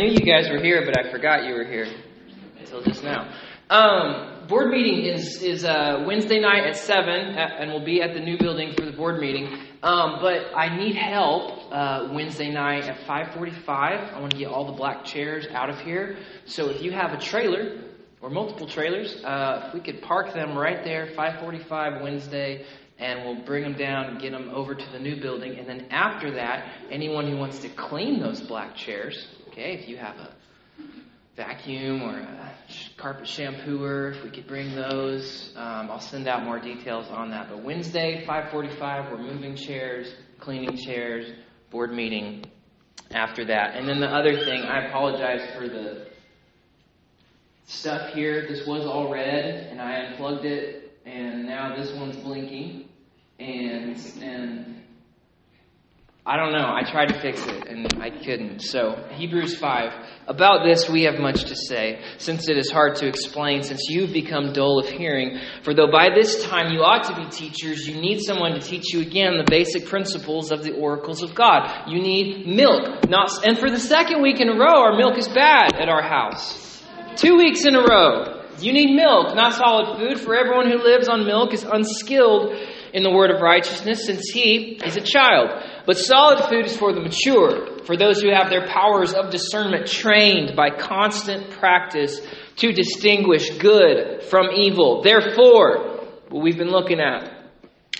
I 0.00 0.04
knew 0.04 0.12
you 0.12 0.20
guys 0.20 0.48
were 0.48 0.62
here, 0.62 0.82
but 0.86 0.98
I 0.98 1.12
forgot 1.12 1.44
you 1.44 1.52
were 1.52 1.64
here 1.66 1.86
until 2.58 2.80
just 2.80 3.04
now. 3.04 3.30
Um, 3.68 4.46
board 4.48 4.70
meeting 4.70 5.04
is 5.04 5.42
is 5.42 5.62
uh, 5.62 6.04
Wednesday 6.06 6.40
night 6.40 6.64
at 6.64 6.78
seven, 6.78 7.36
at, 7.36 7.60
and 7.60 7.70
we'll 7.70 7.84
be 7.84 8.00
at 8.00 8.14
the 8.14 8.20
new 8.20 8.38
building 8.38 8.72
for 8.74 8.86
the 8.86 8.92
board 8.92 9.20
meeting. 9.20 9.52
Um, 9.82 10.20
but 10.22 10.56
I 10.56 10.74
need 10.74 10.96
help 10.96 11.70
uh, 11.70 12.08
Wednesday 12.14 12.50
night 12.50 12.84
at 12.84 13.06
five 13.06 13.34
forty-five. 13.34 14.14
I 14.14 14.20
want 14.20 14.32
to 14.32 14.38
get 14.38 14.48
all 14.48 14.64
the 14.64 14.72
black 14.72 15.04
chairs 15.04 15.46
out 15.52 15.68
of 15.68 15.78
here. 15.80 16.16
So 16.46 16.70
if 16.70 16.80
you 16.80 16.92
have 16.92 17.12
a 17.12 17.20
trailer 17.20 17.82
or 18.22 18.30
multiple 18.30 18.66
trailers, 18.66 19.22
uh, 19.22 19.66
if 19.66 19.74
we 19.74 19.80
could 19.80 20.00
park 20.00 20.32
them 20.32 20.56
right 20.56 20.82
there, 20.82 21.10
five 21.14 21.40
forty-five 21.40 22.00
Wednesday, 22.00 22.64
and 22.98 23.26
we'll 23.26 23.44
bring 23.44 23.64
them 23.64 23.74
down 23.74 24.06
and 24.06 24.18
get 24.18 24.32
them 24.32 24.48
over 24.54 24.74
to 24.74 24.92
the 24.92 24.98
new 24.98 25.20
building. 25.20 25.58
And 25.58 25.68
then 25.68 25.88
after 25.90 26.30
that, 26.36 26.86
anyone 26.90 27.30
who 27.30 27.36
wants 27.36 27.58
to 27.58 27.68
clean 27.68 28.18
those 28.18 28.40
black 28.40 28.76
chairs, 28.76 29.28
okay, 29.50 29.72
if 29.72 29.88
you 29.88 29.96
have 29.96 30.16
a 30.16 30.30
vacuum 31.34 32.02
or 32.02 32.18
a 32.18 32.54
carpet 32.96 33.24
shampooer, 33.24 34.14
if 34.14 34.22
we 34.22 34.30
could 34.30 34.46
bring 34.46 34.76
those. 34.76 35.52
Um, 35.56 35.90
I'll 35.90 36.00
send 36.00 36.28
out 36.28 36.44
more 36.44 36.60
details 36.60 37.08
on 37.08 37.30
that. 37.30 37.48
But 37.48 37.64
Wednesday, 37.64 38.24
5:45, 38.24 39.10
we're 39.10 39.18
moving 39.18 39.56
chairs, 39.56 40.14
cleaning 40.38 40.76
chairs, 40.76 41.32
board 41.70 41.92
meeting 41.92 42.44
after 43.10 43.44
that. 43.46 43.74
And 43.74 43.88
then 43.88 43.98
the 43.98 44.08
other 44.08 44.44
thing, 44.44 44.62
I 44.62 44.86
apologize 44.86 45.50
for 45.56 45.68
the 45.68 46.06
stuff 47.66 48.12
here. 48.14 48.46
This 48.48 48.66
was 48.66 48.86
all 48.86 49.10
red, 49.10 49.66
and 49.70 49.80
I 49.80 49.94
unplugged 50.04 50.44
it, 50.44 50.96
and 51.04 51.46
now 51.46 51.74
this 51.74 51.92
one's 51.92 52.16
blinking, 52.16 52.88
and 53.40 53.96
and 54.22 54.79
I 56.30 56.36
don't 56.36 56.52
know. 56.52 56.72
I 56.72 56.88
tried 56.88 57.06
to 57.06 57.20
fix 57.20 57.44
it 57.44 57.66
and 57.66 57.92
I 58.00 58.08
couldn't. 58.10 58.60
So, 58.60 58.94
Hebrews 59.10 59.56
5. 59.56 59.90
About 60.28 60.64
this 60.64 60.88
we 60.88 61.02
have 61.02 61.18
much 61.18 61.46
to 61.46 61.56
say, 61.56 62.00
since 62.18 62.48
it 62.48 62.56
is 62.56 62.70
hard 62.70 62.94
to 62.96 63.08
explain, 63.08 63.64
since 63.64 63.88
you've 63.88 64.12
become 64.12 64.52
dull 64.52 64.78
of 64.78 64.88
hearing. 64.88 65.40
For 65.64 65.74
though 65.74 65.90
by 65.90 66.10
this 66.14 66.44
time 66.44 66.72
you 66.72 66.82
ought 66.82 67.02
to 67.08 67.16
be 67.16 67.28
teachers, 67.28 67.84
you 67.84 68.00
need 68.00 68.20
someone 68.20 68.52
to 68.52 68.60
teach 68.60 68.94
you 68.94 69.00
again 69.00 69.38
the 69.38 69.50
basic 69.50 69.86
principles 69.86 70.52
of 70.52 70.62
the 70.62 70.70
oracles 70.76 71.24
of 71.24 71.34
God. 71.34 71.88
You 71.88 72.00
need 72.00 72.46
milk. 72.46 73.08
Not, 73.08 73.44
and 73.44 73.58
for 73.58 73.68
the 73.68 73.80
second 73.80 74.22
week 74.22 74.40
in 74.40 74.48
a 74.48 74.56
row, 74.56 74.84
our 74.84 74.96
milk 74.96 75.18
is 75.18 75.26
bad 75.26 75.74
at 75.74 75.88
our 75.88 76.02
house. 76.02 76.80
Two 77.16 77.38
weeks 77.38 77.64
in 77.64 77.74
a 77.74 77.82
row. 77.82 78.36
You 78.60 78.72
need 78.72 78.94
milk, 78.94 79.34
not 79.34 79.54
solid 79.54 79.98
food, 79.98 80.20
for 80.20 80.36
everyone 80.36 80.70
who 80.70 80.78
lives 80.78 81.08
on 81.08 81.26
milk 81.26 81.54
is 81.54 81.64
unskilled 81.64 82.54
in 82.92 83.02
the 83.02 83.10
word 83.10 83.30
of 83.30 83.40
righteousness, 83.40 84.04
since 84.04 84.28
he 84.30 84.78
is 84.84 84.96
a 84.96 85.00
child. 85.00 85.50
But 85.90 85.98
solid 85.98 86.48
food 86.48 86.66
is 86.66 86.76
for 86.76 86.92
the 86.92 87.00
mature, 87.00 87.82
for 87.84 87.96
those 87.96 88.22
who 88.22 88.30
have 88.30 88.48
their 88.48 88.68
powers 88.68 89.12
of 89.12 89.32
discernment 89.32 89.88
trained 89.88 90.54
by 90.54 90.70
constant 90.70 91.50
practice 91.50 92.20
to 92.58 92.70
distinguish 92.70 93.50
good 93.58 94.22
from 94.22 94.50
evil. 94.54 95.02
Therefore, 95.02 96.06
what 96.28 96.44
we've 96.44 96.56
been 96.56 96.70
looking 96.70 97.00
at, 97.00 97.40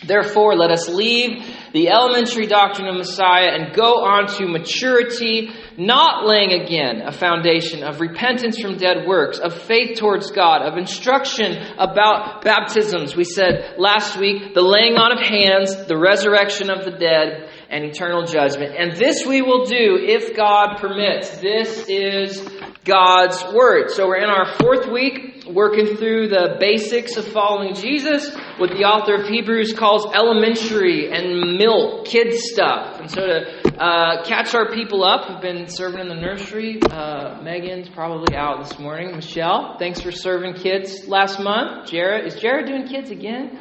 Therefore, 0.06 0.56
let 0.56 0.70
us 0.70 0.88
leave 0.88 1.44
the 1.72 1.90
elementary 1.90 2.46
doctrine 2.46 2.88
of 2.88 2.96
Messiah 2.96 3.50
and 3.50 3.74
go 3.74 4.02
on 4.02 4.28
to 4.38 4.46
maturity, 4.46 5.50
not 5.76 6.26
laying 6.26 6.52
again 6.62 7.02
a 7.02 7.12
foundation 7.12 7.82
of 7.82 8.00
repentance 8.00 8.58
from 8.58 8.78
dead 8.78 9.06
works, 9.06 9.38
of 9.38 9.52
faith 9.52 9.98
towards 9.98 10.30
God, 10.30 10.62
of 10.62 10.78
instruction 10.78 11.54
about 11.76 12.42
baptisms. 12.42 13.14
We 13.14 13.24
said 13.24 13.74
last 13.76 14.18
week 14.18 14.54
the 14.54 14.62
laying 14.62 14.94
on 14.94 15.12
of 15.12 15.18
hands, 15.18 15.86
the 15.86 15.98
resurrection 15.98 16.70
of 16.70 16.84
the 16.86 16.92
dead, 16.92 17.50
and 17.70 17.84
eternal 17.84 18.26
judgment. 18.26 18.74
And 18.76 18.92
this 18.92 19.24
we 19.24 19.42
will 19.42 19.64
do 19.64 19.96
if 20.00 20.36
God 20.36 20.78
permits. 20.78 21.38
This 21.38 21.88
is 21.88 22.46
God's 22.84 23.42
Word. 23.54 23.90
So 23.90 24.08
we're 24.08 24.22
in 24.22 24.30
our 24.30 24.56
fourth 24.58 24.90
week 24.90 25.44
working 25.48 25.96
through 25.96 26.28
the 26.28 26.56
basics 26.58 27.16
of 27.16 27.26
following 27.26 27.74
Jesus, 27.74 28.34
what 28.58 28.70
the 28.70 28.84
author 28.84 29.14
of 29.14 29.28
Hebrews 29.28 29.74
calls 29.74 30.06
elementary 30.14 31.10
and 31.10 31.58
milk, 31.58 32.06
kid 32.06 32.34
stuff. 32.34 33.00
And 33.00 33.10
so 33.10 33.26
to 33.26 33.82
uh, 33.82 34.24
catch 34.24 34.54
our 34.54 34.70
people 34.72 35.04
up 35.04 35.26
who've 35.26 35.40
been 35.40 35.66
serving 35.68 36.00
in 36.00 36.08
the 36.08 36.14
nursery, 36.14 36.80
uh, 36.90 37.40
Megan's 37.42 37.88
probably 37.88 38.36
out 38.36 38.62
this 38.62 38.78
morning. 38.78 39.14
Michelle, 39.14 39.76
thanks 39.78 40.00
for 40.00 40.12
serving 40.12 40.54
kids 40.54 41.06
last 41.08 41.40
month. 41.40 41.90
Jared, 41.90 42.26
is 42.26 42.40
Jared 42.40 42.66
doing 42.66 42.86
kids 42.86 43.10
again? 43.10 43.58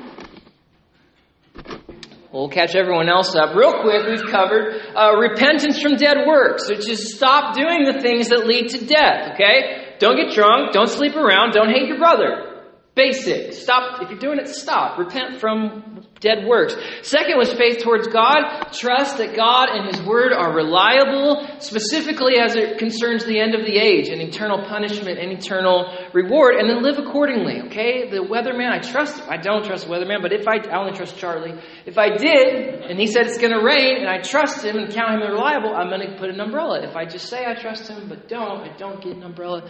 We'll 2.31 2.49
catch 2.49 2.75
everyone 2.75 3.09
else 3.09 3.33
up. 3.35 3.55
Real 3.55 3.81
quick, 3.81 4.05
we've 4.07 4.29
covered 4.29 4.75
uh, 4.95 5.17
repentance 5.17 5.81
from 5.81 5.95
dead 5.95 6.27
works, 6.27 6.69
which 6.69 6.87
is 6.87 7.15
stop 7.15 7.55
doing 7.55 7.85
the 7.85 7.99
things 8.01 8.29
that 8.29 8.45
lead 8.45 8.69
to 8.69 8.85
death, 8.85 9.33
okay? 9.33 9.95
Don't 9.97 10.15
get 10.15 10.35
drunk, 10.35 10.71
don't 10.71 10.89
sleep 10.89 11.15
around, 11.15 11.53
don't 11.53 11.69
hate 11.69 11.87
your 11.87 11.97
brother. 11.97 12.49
Basic. 12.95 13.53
Stop. 13.53 14.01
If 14.01 14.09
you're 14.09 14.19
doing 14.19 14.39
it, 14.39 14.49
stop. 14.49 14.99
Repent 14.99 15.39
from 15.39 15.98
dead 16.19 16.45
works. 16.45 16.75
Second 17.03 17.37
was 17.37 17.51
faith 17.53 17.81
towards 17.83 18.07
God. 18.07 18.71
Trust 18.71 19.17
that 19.17 19.35
God 19.35 19.69
and 19.69 19.87
His 19.87 20.01
Word 20.05 20.33
are 20.33 20.53
reliable, 20.53 21.47
specifically 21.59 22.39
as 22.39 22.55
it 22.55 22.77
concerns 22.77 23.25
the 23.25 23.39
end 23.39 23.55
of 23.55 23.65
the 23.65 23.77
age 23.77 24.09
and 24.09 24.21
eternal 24.21 24.65
punishment 24.67 25.17
and 25.17 25.31
eternal 25.31 25.91
reward, 26.13 26.55
and 26.55 26.69
then 26.69 26.83
live 26.83 26.97
accordingly. 26.97 27.61
Okay? 27.67 28.09
The 28.09 28.17
weatherman, 28.17 28.71
I 28.71 28.79
trust, 28.79 29.21
I 29.29 29.37
don't 29.37 29.65
trust 29.65 29.87
the 29.87 29.93
weatherman, 29.93 30.21
but 30.21 30.33
if 30.33 30.47
I, 30.47 30.57
I 30.57 30.79
only 30.79 30.93
trust 30.93 31.17
Charlie. 31.17 31.59
If 31.85 31.97
I 31.97 32.17
did, 32.17 32.83
and 32.83 32.99
he 32.99 33.07
said 33.07 33.25
it's 33.27 33.37
going 33.37 33.53
to 33.53 33.63
rain, 33.63 33.97
and 33.99 34.09
I 34.09 34.21
trust 34.21 34.63
him 34.63 34.77
and 34.77 34.93
count 34.93 35.21
him 35.21 35.29
reliable, 35.29 35.73
I'm 35.75 35.89
going 35.89 36.07
to 36.09 36.17
put 36.17 36.29
an 36.29 36.39
umbrella. 36.39 36.81
If 36.87 36.95
I 36.95 37.05
just 37.05 37.27
say 37.27 37.45
I 37.45 37.59
trust 37.59 37.87
him, 37.87 38.09
but 38.09 38.27
don't, 38.27 38.61
I 38.61 38.75
don't 38.77 39.01
get 39.01 39.15
an 39.15 39.23
umbrella. 39.23 39.69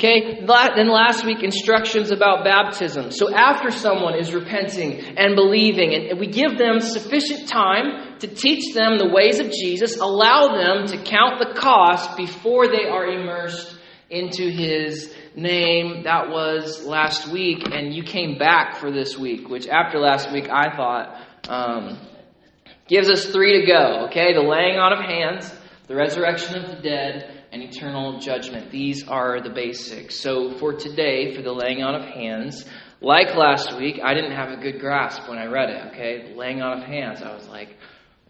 Okay, 0.00 0.40
then 0.46 0.88
last 0.88 1.26
week, 1.26 1.42
instructions 1.42 2.10
about 2.10 2.42
baptism. 2.42 3.10
So 3.10 3.30
after 3.34 3.70
someone 3.70 4.14
is 4.18 4.32
repenting 4.32 4.98
and 5.18 5.36
believing, 5.36 5.92
and 5.92 6.18
we 6.18 6.26
give 6.26 6.56
them 6.56 6.80
sufficient 6.80 7.50
time 7.50 8.18
to 8.20 8.26
teach 8.26 8.72
them 8.72 8.96
the 8.96 9.10
ways 9.10 9.40
of 9.40 9.50
Jesus, 9.50 9.98
allow 9.98 10.56
them 10.56 10.86
to 10.86 10.96
count 11.04 11.38
the 11.38 11.52
cost 11.54 12.16
before 12.16 12.66
they 12.66 12.86
are 12.86 13.08
immersed 13.08 13.76
into 14.08 14.48
his 14.50 15.14
name. 15.36 16.04
That 16.04 16.30
was 16.30 16.82
last 16.86 17.28
week, 17.28 17.70
and 17.70 17.92
you 17.94 18.02
came 18.02 18.38
back 18.38 18.76
for 18.76 18.90
this 18.90 19.18
week, 19.18 19.50
which 19.50 19.68
after 19.68 19.98
last 19.98 20.32
week 20.32 20.48
I 20.48 20.74
thought 20.74 21.20
um, 21.46 21.98
gives 22.88 23.10
us 23.10 23.26
three 23.26 23.60
to 23.60 23.66
go. 23.66 24.06
Okay, 24.06 24.32
the 24.32 24.40
laying 24.40 24.78
on 24.78 24.94
of 24.94 25.00
hands, 25.00 25.54
the 25.88 25.94
resurrection 25.94 26.56
of 26.56 26.70
the 26.70 26.82
dead, 26.82 27.39
and 27.52 27.62
eternal 27.62 28.18
judgment. 28.20 28.70
These 28.70 29.06
are 29.08 29.40
the 29.40 29.50
basics. 29.50 30.16
So 30.16 30.56
for 30.58 30.72
today, 30.72 31.34
for 31.34 31.42
the 31.42 31.52
laying 31.52 31.82
on 31.82 31.94
of 31.94 32.08
hands, 32.08 32.64
like 33.00 33.34
last 33.34 33.76
week, 33.76 34.00
I 34.02 34.14
didn't 34.14 34.32
have 34.32 34.50
a 34.50 34.56
good 34.56 34.78
grasp 34.78 35.28
when 35.28 35.38
I 35.38 35.46
read 35.46 35.70
it, 35.70 35.86
okay? 35.92 36.34
Laying 36.36 36.62
on 36.62 36.78
of 36.78 36.84
hands. 36.84 37.22
I 37.22 37.34
was 37.34 37.48
like, 37.48 37.76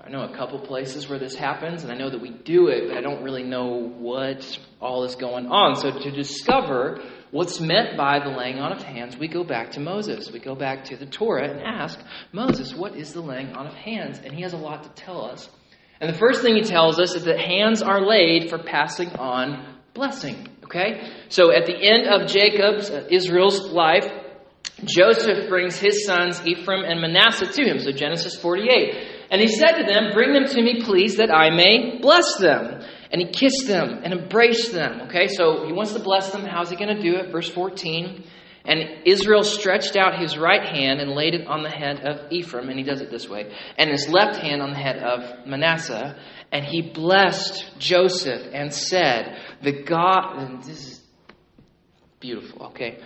I 0.03 0.09
know 0.09 0.23
a 0.23 0.35
couple 0.35 0.59
places 0.61 1.09
where 1.09 1.19
this 1.19 1.35
happens, 1.35 1.83
and 1.83 1.93
I 1.93 1.97
know 1.97 2.09
that 2.09 2.21
we 2.21 2.31
do 2.31 2.69
it, 2.69 2.89
but 2.89 2.97
I 2.97 3.03
don't 3.03 3.23
really 3.23 3.43
know 3.43 3.67
what 3.67 4.59
all 4.81 5.05
is 5.05 5.15
going 5.15 5.49
on. 5.49 5.77
So 5.77 5.91
to 5.91 6.11
discover 6.11 7.03
what's 7.31 7.61
meant 7.61 7.99
by 7.99 8.19
the 8.19 8.31
laying 8.31 8.59
on 8.59 8.73
of 8.73 8.83
hands, 8.83 9.19
we 9.19 9.29
go 9.29 9.45
back 9.45 9.73
to 9.73 9.81
Moses. 9.81 10.31
We 10.33 10.39
go 10.39 10.55
back 10.55 10.85
to 10.85 10.97
the 10.97 11.05
Torah 11.05 11.51
and 11.51 11.61
ask 11.61 12.01
Moses, 12.33 12.75
what 12.75 12.97
is 12.97 13.13
the 13.13 13.21
laying 13.21 13.53
on 13.53 13.67
of 13.67 13.75
hands? 13.75 14.21
And 14.25 14.33
he 14.33 14.41
has 14.43 14.55
a 14.55 14.57
lot 14.57 14.85
to 14.85 14.89
tell 14.91 15.23
us. 15.27 15.51
And 16.01 16.13
the 16.13 16.19
first 16.19 16.43
thing 16.43 16.55
he 16.55 16.63
tells 16.63 16.99
us 16.99 17.15
is 17.15 17.25
that 17.25 17.39
hands 17.39 17.83
are 17.83 18.01
laid 18.01 18.49
for 18.49 18.59
passing 18.59 19.11
on 19.17 19.77
blessing. 19.93 20.49
Okay? 20.65 21.11
So 21.29 21.53
at 21.53 21.67
the 21.67 21.77
end 21.77 22.07
of 22.09 22.29
Jacob's, 22.29 22.91
uh, 22.91 23.07
Israel's 23.11 23.71
life, 23.71 24.11
Joseph 24.85 25.49
brings 25.49 25.79
his 25.79 26.07
sons 26.07 26.41
Ephraim 26.47 26.85
and 26.85 27.01
Manasseh 27.01 27.53
to 27.53 27.63
him. 27.63 27.79
So 27.81 27.93
Genesis 27.93 28.37
48. 28.37 28.95
And 29.31 29.41
he 29.41 29.49
said 29.49 29.73
to 29.79 29.85
them, 29.85 30.13
Bring 30.13 30.33
them 30.33 30.47
to 30.47 30.63
me, 30.63 30.83
please, 30.83 31.17
that 31.17 31.31
I 31.31 31.51
may 31.51 31.99
bless 32.01 32.39
them. 32.39 32.83
And 33.13 33.21
he 33.21 33.29
kissed 33.29 33.67
them 33.67 34.01
and 34.03 34.13
embraced 34.13 34.73
them. 34.73 35.03
Okay, 35.03 35.27
so 35.29 35.67
he 35.67 35.73
wants 35.73 35.93
to 35.93 36.01
bless 36.01 36.31
them. 36.31 36.45
How's 36.45 36.71
he 36.71 36.77
going 36.77 36.95
to 36.95 37.03
do 37.03 37.17
it? 37.17 37.31
Verse 37.31 37.49
14. 37.49 38.25
And 38.71 39.05
Israel 39.05 39.43
stretched 39.43 39.97
out 39.97 40.21
his 40.21 40.39
right 40.39 40.63
hand 40.63 41.01
and 41.01 41.11
laid 41.11 41.35
it 41.35 41.49
on 41.49 41.65
the 41.65 41.69
head 41.69 42.07
of 42.07 42.31
Ephraim, 42.31 42.69
and 42.69 42.79
he 42.79 42.85
does 42.85 43.01
it 43.01 43.11
this 43.11 43.29
way, 43.29 43.53
and 43.77 43.91
his 43.91 44.09
left 44.09 44.37
hand 44.37 44.63
on 44.63 44.71
the 44.71 44.77
head 44.77 44.99
of 44.99 45.45
Manasseh, 45.45 46.17
and 46.53 46.65
he 46.65 46.81
blessed 46.81 47.69
Joseph 47.81 48.47
and 48.53 48.73
said, 48.73 49.37
The 49.61 49.83
God, 49.83 50.39
and 50.39 50.63
this 50.63 50.87
is 50.87 51.01
beautiful, 52.21 52.67
okay? 52.67 53.01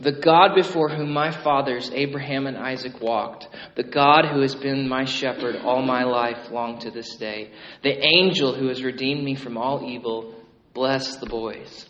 The 0.00 0.12
God 0.12 0.54
before 0.54 0.88
whom 0.88 1.12
my 1.12 1.30
fathers, 1.30 1.90
Abraham 1.92 2.46
and 2.46 2.56
Isaac, 2.56 3.02
walked, 3.02 3.46
the 3.76 3.82
God 3.82 4.24
who 4.24 4.40
has 4.40 4.54
been 4.54 4.88
my 4.88 5.04
shepherd 5.04 5.56
all 5.56 5.82
my 5.82 6.04
life 6.04 6.50
long 6.50 6.78
to 6.78 6.90
this 6.90 7.16
day, 7.16 7.52
the 7.82 8.02
angel 8.02 8.54
who 8.54 8.68
has 8.68 8.82
redeemed 8.82 9.22
me 9.22 9.34
from 9.34 9.58
all 9.58 9.86
evil, 9.86 10.34
bless 10.72 11.16
the 11.16 11.26
boys 11.26 11.89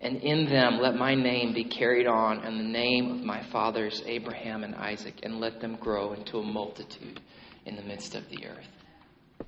and 0.00 0.16
in 0.18 0.48
them 0.48 0.78
let 0.78 0.96
my 0.96 1.14
name 1.14 1.52
be 1.52 1.64
carried 1.64 2.06
on 2.06 2.38
and 2.44 2.58
the 2.58 2.64
name 2.64 3.10
of 3.10 3.22
my 3.22 3.42
fathers 3.44 4.02
Abraham 4.06 4.64
and 4.64 4.74
Isaac, 4.74 5.20
and 5.22 5.40
let 5.40 5.60
them 5.60 5.76
grow 5.76 6.12
into 6.12 6.38
a 6.38 6.42
multitude 6.42 7.20
in 7.66 7.76
the 7.76 7.82
midst 7.82 8.14
of 8.14 8.28
the 8.30 8.46
earth. 8.46 8.68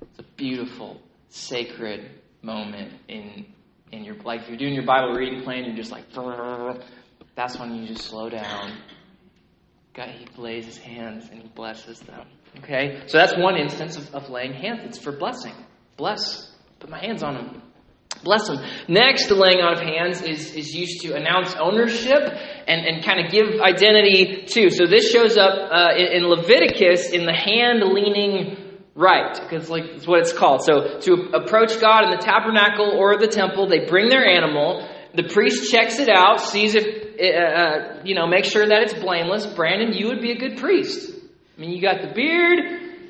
It's 0.01 0.19
a 0.19 0.23
beautiful, 0.35 1.01
sacred 1.29 2.11
moment 2.41 2.93
in 3.07 3.45
and 3.93 4.03
you're 4.03 4.15
like, 4.15 4.41
if 4.41 4.49
you're 4.49 4.57
doing 4.57 4.73
your 4.73 4.85
Bible 4.85 5.13
reading 5.13 5.43
plan, 5.43 5.65
you're 5.65 5.75
just 5.75 5.91
like, 5.91 6.05
that's 7.35 7.59
when 7.59 7.75
you 7.75 7.87
just 7.87 8.01
slow 8.05 8.27
down. 8.27 8.75
God, 9.93 10.09
He 10.09 10.25
lays 10.41 10.65
His 10.65 10.77
hands 10.77 11.29
and 11.31 11.43
He 11.43 11.47
blesses 11.49 11.99
them. 11.99 12.25
Okay? 12.57 13.03
So 13.05 13.19
that's 13.19 13.37
one 13.37 13.55
instance 13.55 13.95
of, 13.95 14.13
of 14.15 14.29
laying 14.31 14.53
hands. 14.53 14.81
It's 14.83 14.97
for 14.97 15.11
blessing. 15.11 15.53
Bless. 15.95 16.51
Put 16.79 16.89
my 16.89 16.99
hands 16.99 17.21
on 17.21 17.35
them. 17.35 17.61
Bless 18.23 18.47
them. 18.47 18.63
Next, 18.87 19.27
the 19.27 19.35
laying 19.35 19.59
on 19.59 19.73
of 19.73 19.81
hands 19.81 20.21
is, 20.21 20.53
is 20.53 20.73
used 20.73 21.01
to 21.01 21.13
announce 21.13 21.55
ownership 21.55 22.21
and, 22.67 22.85
and 22.87 23.03
kind 23.03 23.25
of 23.25 23.31
give 23.31 23.59
identity 23.59 24.45
too. 24.45 24.69
So 24.69 24.87
this 24.87 25.11
shows 25.11 25.37
up 25.37 25.51
uh, 25.51 25.95
in, 25.97 26.23
in 26.23 26.23
Leviticus 26.23 27.09
in 27.09 27.25
the 27.25 27.33
hand 27.33 27.83
leaning 27.83 28.57
right, 28.95 29.33
because 29.41 29.69
like 29.69 29.83
it's 29.85 30.07
what 30.07 30.19
it's 30.19 30.33
called. 30.33 30.63
So 30.63 30.99
to 30.99 31.13
approach 31.33 31.79
God 31.81 32.05
in 32.05 32.11
the 32.11 32.23
tabernacle 32.23 32.95
or 32.97 33.17
the 33.17 33.27
temple, 33.27 33.67
they 33.67 33.85
bring 33.85 34.07
their 34.09 34.25
animal. 34.25 34.87
The 35.15 35.23
priest 35.23 35.69
checks 35.71 35.99
it 35.99 36.09
out, 36.09 36.39
sees 36.39 36.75
if 36.75 36.85
uh, 36.85 37.25
uh, 37.25 38.01
you 38.03 38.15
know, 38.15 38.25
make 38.25 38.45
sure 38.45 38.65
that 38.65 38.81
it's 38.83 38.93
blameless. 38.93 39.45
Brandon, 39.47 39.93
you 39.93 40.07
would 40.07 40.21
be 40.21 40.31
a 40.31 40.37
good 40.37 40.57
priest. 40.57 41.11
I 41.55 41.61
mean, 41.61 41.69
you 41.71 41.81
got 41.81 42.01
the 42.01 42.11
beard, 42.13 42.57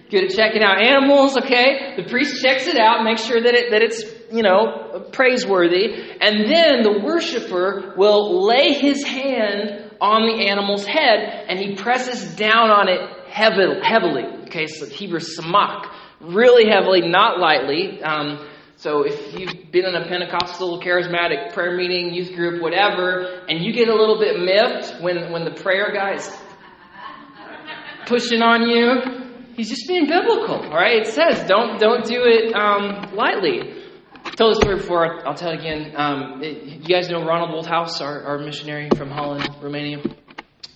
good 0.10 0.26
at 0.26 0.32
checking 0.32 0.62
out 0.62 0.82
animals, 0.82 1.38
okay? 1.38 1.96
The 1.96 2.10
priest 2.10 2.42
checks 2.42 2.68
it 2.68 2.78
out, 2.78 3.04
makes 3.06 3.24
sure 3.24 3.42
that 3.42 3.54
it 3.56 3.72
that 3.72 3.82
it's, 3.82 4.04
you 4.32 4.44
know, 4.44 5.08
praiseworthy, 5.12 5.94
and 6.20 6.50
then 6.50 6.84
the 6.84 7.02
worshiper 7.04 7.94
will 7.98 8.46
lay 8.46 8.74
his 8.74 9.04
hand 9.04 9.92
on 10.02 10.28
the 10.28 10.48
animal's 10.48 10.86
head 10.86 11.46
and 11.48 11.58
he 11.60 11.76
presses 11.76 12.36
down 12.36 12.70
on 12.70 12.90
it 12.90 13.00
heavily. 13.30 14.26
Okay, 14.44 14.68
so 14.68 14.86
Hebrew 14.86 15.20
samak, 15.20 15.90
really 16.20 16.70
heavily, 16.70 17.08
not 17.08 17.40
lightly. 17.40 18.02
Um, 18.04 18.48
so 18.76 19.04
if 19.04 19.34
you've 19.34 19.72
been 19.72 19.86
in 19.86 19.96
a 19.96 20.08
Pentecostal, 20.08 20.82
charismatic 20.82 21.54
prayer 21.54 21.76
meeting, 21.76 22.14
youth 22.14 22.36
group, 22.36 22.62
whatever, 22.62 23.46
and 23.48 23.64
you 23.64 23.72
get 23.72 23.88
a 23.88 23.96
little 23.96 24.20
bit 24.20 24.40
miffed 24.40 25.02
when, 25.02 25.32
when 25.32 25.46
the 25.46 25.52
prayer 25.62 25.92
guy 25.94 26.16
is 26.16 26.30
pushing 28.06 28.42
on 28.42 28.68
you, 28.68 29.54
he's 29.56 29.70
just 29.70 29.88
being 29.88 30.08
biblical, 30.08 30.56
all 30.56 30.70
right? 30.70 31.02
It 31.02 31.08
says 31.08 31.48
don't 31.48 31.80
don't 31.80 32.06
do 32.06 32.24
it 32.26 32.54
um, 32.54 33.16
lightly. 33.16 33.83
I've 34.34 34.38
told 34.38 34.56
this 34.56 34.62
story 34.62 34.78
before. 34.78 35.28
I'll 35.28 35.36
tell 35.36 35.52
it 35.52 35.60
again. 35.60 35.94
Um, 35.96 36.42
it, 36.42 36.64
you 36.64 36.88
guys 36.88 37.08
know 37.08 37.24
Ronald 37.24 37.52
Wolthaus, 37.52 38.02
our, 38.02 38.24
our 38.24 38.40
missionary 38.40 38.90
from 38.98 39.12
Holland, 39.12 39.48
Romania. 39.62 40.00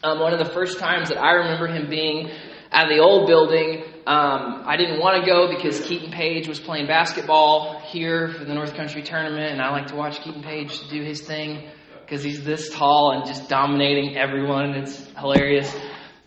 Um, 0.04 0.19
one 0.19 0.31
of 0.31 0.38
the 0.38 0.54
first 0.54 0.77
times 0.77 1.09
that 1.09 1.18
I 1.18 1.31
remember 1.31 1.65
him 1.65 1.89
being 1.89 2.30
at 2.71 2.88
the 2.88 3.00
old 3.00 3.25
building, 3.25 3.81
um, 4.06 4.62
I 4.63 4.77
didn't 4.77 5.00
want 5.00 5.25
to 5.25 5.27
go 5.27 5.48
because 5.50 5.81
Keaton 5.88 6.12
Page 6.12 6.48
was 6.48 6.59
playing 6.59 6.86
basketball 6.86 7.80
here 7.80 8.27
for 8.27 8.45
the 8.45 8.54
North 8.54 8.75
Country 8.75 9.01
tournament, 9.01 9.54
and 9.54 9.59
I 9.59 9.71
like 9.71 9.88
to 9.88 9.95
watch 9.95 10.21
Keaton 10.21 10.44
Page 10.44 10.88
do 10.92 11.01
his 11.01 11.21
thing 11.21 11.68
because 12.01 12.21
he's 12.21 12.44
this 12.44 12.69
tall 12.69 13.13
and 13.13 13.25
just 13.25 13.50
dominating 13.50 14.18
everyone. 14.18 14.65
and 14.65 14.83
It's 14.83 15.04
hilarious. 15.18 15.75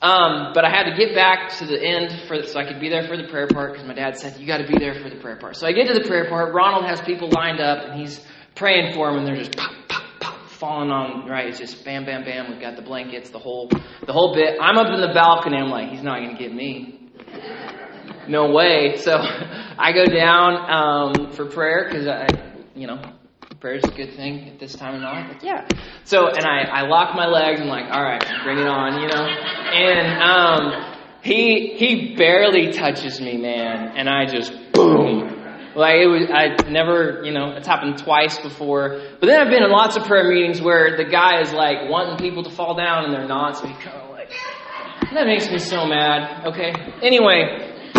Um, 0.02 0.52
but 0.54 0.64
I 0.64 0.70
had 0.70 0.84
to 0.84 0.96
get 0.96 1.14
back 1.14 1.50
to 1.58 1.66
the 1.66 1.78
end 1.78 2.26
for 2.26 2.42
so 2.44 2.58
I 2.58 2.64
could 2.64 2.80
be 2.80 2.88
there 2.88 3.06
for 3.06 3.18
the 3.18 3.28
prayer 3.28 3.46
part 3.46 3.72
because 3.72 3.86
my 3.86 3.92
dad 3.92 4.16
said 4.16 4.40
you 4.40 4.46
got 4.46 4.58
to 4.58 4.66
be 4.66 4.78
there 4.78 4.94
for 4.94 5.10
the 5.10 5.16
prayer 5.16 5.36
part. 5.36 5.56
So 5.56 5.66
I 5.66 5.72
get 5.72 5.88
to 5.88 5.94
the 5.94 6.08
prayer 6.08 6.26
part. 6.26 6.54
Ronald 6.54 6.86
has 6.86 7.02
people 7.02 7.28
lined 7.28 7.60
up 7.60 7.84
and 7.84 8.00
he's 8.00 8.18
praying 8.54 8.94
for 8.94 9.08
them, 9.08 9.18
and 9.18 9.26
they're 9.26 9.36
just 9.36 9.54
pop, 9.56 9.72
pop, 9.88 10.04
pop, 10.18 10.48
falling 10.48 10.90
on. 10.90 11.28
Right, 11.28 11.48
it's 11.48 11.58
just 11.58 11.84
bam, 11.84 12.06
bam, 12.06 12.24
bam. 12.24 12.50
We've 12.50 12.60
got 12.60 12.76
the 12.76 12.82
blankets, 12.82 13.28
the 13.28 13.38
whole, 13.38 13.68
the 13.68 14.12
whole 14.12 14.34
bit. 14.34 14.56
I'm 14.58 14.78
up 14.78 14.86
in 14.86 15.02
the 15.02 15.12
balcony. 15.12 15.58
I'm 15.58 15.68
like, 15.68 15.90
he's 15.90 16.02
not 16.02 16.20
going 16.20 16.34
to 16.34 16.42
get 16.42 16.54
me. 16.54 17.10
No 18.26 18.52
way. 18.52 18.96
So 18.96 19.16
I 19.78 19.92
go 19.92 20.06
down 20.06 20.70
um, 20.70 21.32
for 21.32 21.44
prayer 21.44 21.88
because 21.90 22.06
I, 22.06 22.26
you 22.74 22.86
know, 22.86 23.02
prayer 23.60 23.76
is 23.76 23.84
a 23.84 23.90
good 23.90 24.16
thing 24.16 24.48
at 24.48 24.58
this 24.58 24.74
time 24.74 24.94
of 24.94 25.02
night. 25.02 25.28
Like, 25.28 25.42
yeah. 25.42 25.68
So, 26.04 26.28
and 26.28 26.46
I, 26.46 26.62
I 26.62 26.82
lock 26.88 27.14
my 27.14 27.26
legs. 27.26 27.60
I'm 27.60 27.68
like, 27.68 27.92
all 27.92 28.02
right, 28.02 28.24
bring 28.42 28.58
it 28.58 28.66
on, 28.66 29.02
you 29.02 29.08
know. 29.08 29.22
And 29.22 30.22
um, 30.22 30.96
he 31.22 31.76
he 31.76 32.16
barely 32.16 32.72
touches 32.72 33.20
me, 33.20 33.36
man, 33.36 33.96
and 33.96 34.08
I 34.08 34.24
just 34.24 34.52
boom. 34.72 35.36
Like 35.76 35.96
it 35.96 36.06
was, 36.06 36.30
I 36.32 36.68
never, 36.70 37.22
you 37.22 37.32
know, 37.32 37.52
it's 37.52 37.66
happened 37.66 37.98
twice 37.98 38.38
before. 38.38 39.00
But 39.20 39.26
then 39.26 39.40
I've 39.40 39.50
been 39.50 39.62
in 39.62 39.70
lots 39.70 39.96
of 39.96 40.04
prayer 40.04 40.28
meetings 40.28 40.60
where 40.60 40.96
the 40.96 41.04
guy 41.04 41.40
is 41.42 41.52
like 41.52 41.88
wanting 41.88 42.16
people 42.16 42.42
to 42.44 42.50
fall 42.50 42.74
down 42.74 43.04
and 43.04 43.14
they're 43.14 43.28
not, 43.28 43.58
so 43.58 43.66
he 43.66 43.74
kind 43.74 43.96
of 43.96 44.10
like 44.10 44.30
that 45.12 45.26
makes 45.26 45.48
me 45.50 45.58
so 45.58 45.86
mad. 45.86 46.46
Okay. 46.46 46.72
Anyway, 47.02 47.92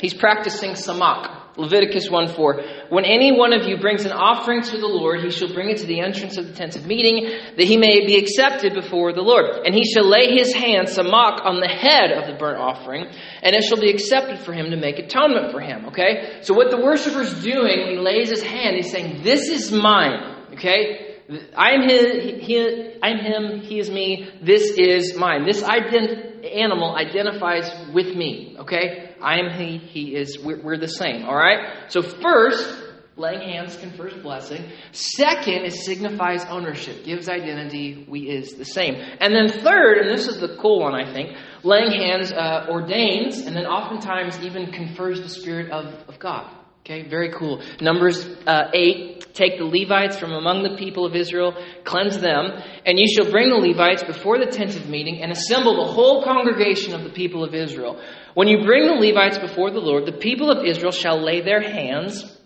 he's 0.00 0.14
practicing 0.14 0.72
samak. 0.72 1.43
Leviticus 1.56 2.10
1 2.10 2.34
4. 2.34 2.62
When 2.88 3.04
any 3.04 3.30
one 3.36 3.52
of 3.52 3.68
you 3.68 3.78
brings 3.78 4.04
an 4.04 4.12
offering 4.12 4.62
to 4.62 4.76
the 4.76 4.86
Lord, 4.86 5.20
he 5.20 5.30
shall 5.30 5.52
bring 5.52 5.70
it 5.70 5.78
to 5.78 5.86
the 5.86 6.00
entrance 6.00 6.36
of 6.36 6.48
the 6.48 6.52
tent 6.52 6.74
of 6.76 6.86
meeting, 6.86 7.30
that 7.56 7.64
he 7.64 7.76
may 7.76 8.04
be 8.06 8.16
accepted 8.16 8.74
before 8.74 9.12
the 9.12 9.22
Lord. 9.22 9.64
And 9.64 9.74
he 9.74 9.84
shall 9.84 10.08
lay 10.08 10.34
his 10.34 10.52
hand, 10.52 10.88
samak, 10.88 11.44
on 11.44 11.60
the 11.60 11.68
head 11.68 12.10
of 12.10 12.26
the 12.26 12.34
burnt 12.34 12.58
offering, 12.58 13.06
and 13.42 13.54
it 13.54 13.62
shall 13.62 13.80
be 13.80 13.90
accepted 13.90 14.40
for 14.40 14.52
him 14.52 14.70
to 14.70 14.76
make 14.76 14.98
atonement 14.98 15.52
for 15.52 15.60
him. 15.60 15.86
Okay? 15.86 16.40
So 16.42 16.54
what 16.54 16.70
the 16.70 16.78
worshiper's 16.78 17.42
doing 17.42 17.80
when 17.80 17.90
he 17.90 17.98
lays 17.98 18.30
his 18.30 18.42
hand, 18.42 18.76
he's 18.76 18.90
saying, 18.90 19.22
This 19.22 19.48
is 19.48 19.70
mine. 19.70 20.48
Okay? 20.54 21.14
I'm 21.56 21.88
his, 21.88 22.44
he, 22.44 22.98
I'm 23.02 23.18
him, 23.18 23.60
he 23.60 23.78
is 23.78 23.90
me, 23.90 24.28
this 24.42 24.76
is 24.76 25.16
mine. 25.16 25.46
This 25.46 25.62
ident- 25.62 26.34
animal 26.44 26.94
identifies 26.94 27.70
with 27.94 28.14
me, 28.14 28.56
okay? 28.58 29.13
I 29.24 29.38
am 29.38 29.50
he, 29.58 29.78
he 29.78 30.14
is, 30.14 30.38
we're, 30.38 30.60
we're 30.62 30.78
the 30.78 30.88
same, 30.88 31.24
all 31.24 31.34
right? 31.34 31.90
So, 31.90 32.02
first, 32.02 32.82
laying 33.16 33.40
hands 33.40 33.76
confers 33.76 34.14
blessing. 34.22 34.70
Second, 34.92 35.64
it 35.64 35.72
signifies 35.72 36.44
ownership, 36.46 37.04
gives 37.04 37.28
identity, 37.28 38.06
we 38.08 38.28
is 38.28 38.54
the 38.54 38.64
same. 38.64 38.94
And 38.94 39.34
then 39.34 39.48
third, 39.48 39.98
and 39.98 40.10
this 40.10 40.26
is 40.26 40.40
the 40.40 40.56
cool 40.60 40.80
one, 40.80 40.94
I 40.94 41.12
think, 41.12 41.36
laying 41.62 41.92
hands 41.92 42.32
uh, 42.32 42.66
ordains 42.68 43.38
and 43.38 43.54
then 43.56 43.66
oftentimes 43.66 44.38
even 44.40 44.72
confers 44.72 45.22
the 45.22 45.28
Spirit 45.28 45.70
of, 45.70 45.86
of 46.08 46.18
God. 46.18 46.50
Okay, 46.84 47.08
very 47.08 47.32
cool. 47.32 47.62
Numbers 47.80 48.26
uh, 48.46 48.68
8 48.74 49.14
Take 49.32 49.58
the 49.58 49.64
Levites 49.64 50.16
from 50.16 50.32
among 50.32 50.62
the 50.62 50.76
people 50.76 51.06
of 51.06 51.16
Israel, 51.16 51.56
cleanse 51.82 52.20
them, 52.20 52.52
and 52.86 52.98
you 53.00 53.06
shall 53.08 53.28
bring 53.32 53.48
the 53.48 53.56
Levites 53.56 54.04
before 54.04 54.38
the 54.38 54.46
tent 54.46 54.76
of 54.76 54.88
meeting 54.88 55.22
and 55.22 55.32
assemble 55.32 55.84
the 55.84 55.92
whole 55.92 56.22
congregation 56.22 56.94
of 56.94 57.02
the 57.02 57.10
people 57.10 57.42
of 57.42 57.52
Israel. 57.52 58.00
When 58.34 58.46
you 58.46 58.64
bring 58.64 58.86
the 58.86 58.92
Levites 58.92 59.38
before 59.38 59.72
the 59.72 59.80
Lord, 59.80 60.06
the 60.06 60.12
people 60.12 60.52
of 60.52 60.64
Israel 60.64 60.92
shall 60.92 61.20
lay 61.20 61.40
their 61.40 61.60
hands 61.60 62.38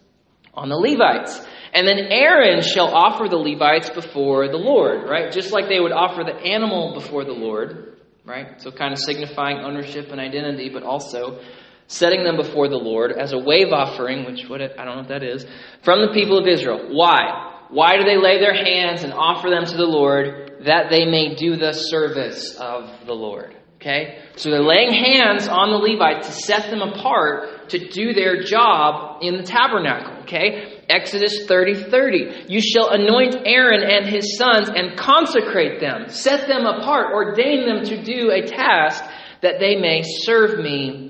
on 0.55 0.71
the 0.71 0.77
Levites. 0.77 1.45
And 1.75 1.87
then 1.87 1.99
Aaron 1.99 2.63
shall 2.63 2.95
offer 2.95 3.29
the 3.29 3.37
Levites 3.37 3.91
before 3.91 4.49
the 4.49 4.57
Lord, 4.57 5.11
right? 5.11 5.31
Just 5.31 5.53
like 5.53 5.69
they 5.69 5.81
would 5.81 5.93
offer 5.93 6.25
the 6.25 6.41
animal 6.49 6.95
before 6.95 7.25
the 7.25 7.33
Lord, 7.33 7.99
right? 8.25 8.63
So 8.63 8.71
kind 8.71 8.95
of 8.95 8.99
signifying 8.99 9.59
ownership 9.59 10.11
and 10.11 10.21
identity, 10.21 10.71
but 10.71 10.85
also 10.85 11.41
setting 11.89 12.23
them 12.23 12.37
before 12.37 12.69
the 12.69 12.77
Lord 12.77 13.13
as 13.13 13.33
a 13.33 13.39
wave 13.39 13.73
offering, 13.73 14.25
which 14.25 14.49
what 14.49 14.63
I 14.63 14.69
don't 14.69 14.87
know 14.87 14.97
what 14.99 15.09
that 15.09 15.25
is, 15.25 15.45
from 15.83 16.07
the 16.07 16.13
people 16.13 16.39
of 16.39 16.47
Israel. 16.47 16.95
Why? 16.95 17.67
Why 17.71 17.97
do 17.97 18.05
they 18.05 18.17
lay 18.17 18.39
their 18.39 18.55
hands 18.55 19.03
and 19.03 19.13
offer 19.13 19.51
them 19.51 19.65
to 19.65 19.77
the 19.77 19.87
Lord? 19.87 20.45
That 20.65 20.91
they 20.91 21.05
may 21.05 21.35
do 21.35 21.57
the 21.57 21.73
service 21.73 22.57
of 22.57 23.07
the 23.07 23.15
Lord. 23.15 23.57
Okay? 23.77 24.19
So 24.37 24.51
they're 24.51 24.61
laying 24.61 24.93
hands 24.93 25.47
on 25.47 25.71
the 25.71 25.77
Levites 25.77 26.27
to 26.27 26.33
set 26.33 26.69
them 26.69 26.83
apart 26.83 27.69
to 27.71 27.89
do 27.89 28.13
their 28.13 28.43
job 28.43 29.23
in 29.23 29.37
the 29.37 29.45
tabernacle. 29.45 30.23
Okay? 30.23 30.83
Exodus 30.89 31.47
30 31.47 31.85
30. 31.85 32.47
You 32.49 32.61
shall 32.61 32.91
anoint 32.91 33.37
Aaron 33.47 33.83
and 33.83 34.07
his 34.07 34.37
sons 34.37 34.69
and 34.69 34.99
consecrate 34.99 35.81
them, 35.81 36.09
set 36.09 36.49
them 36.49 36.67
apart, 36.67 37.13
ordain 37.15 37.67
them 37.67 37.85
to 37.85 38.03
do 38.03 38.31
a 38.31 38.43
task 38.43 39.05
that 39.43 39.61
they 39.61 39.77
may 39.77 40.03
serve 40.03 40.59
me 40.59 41.08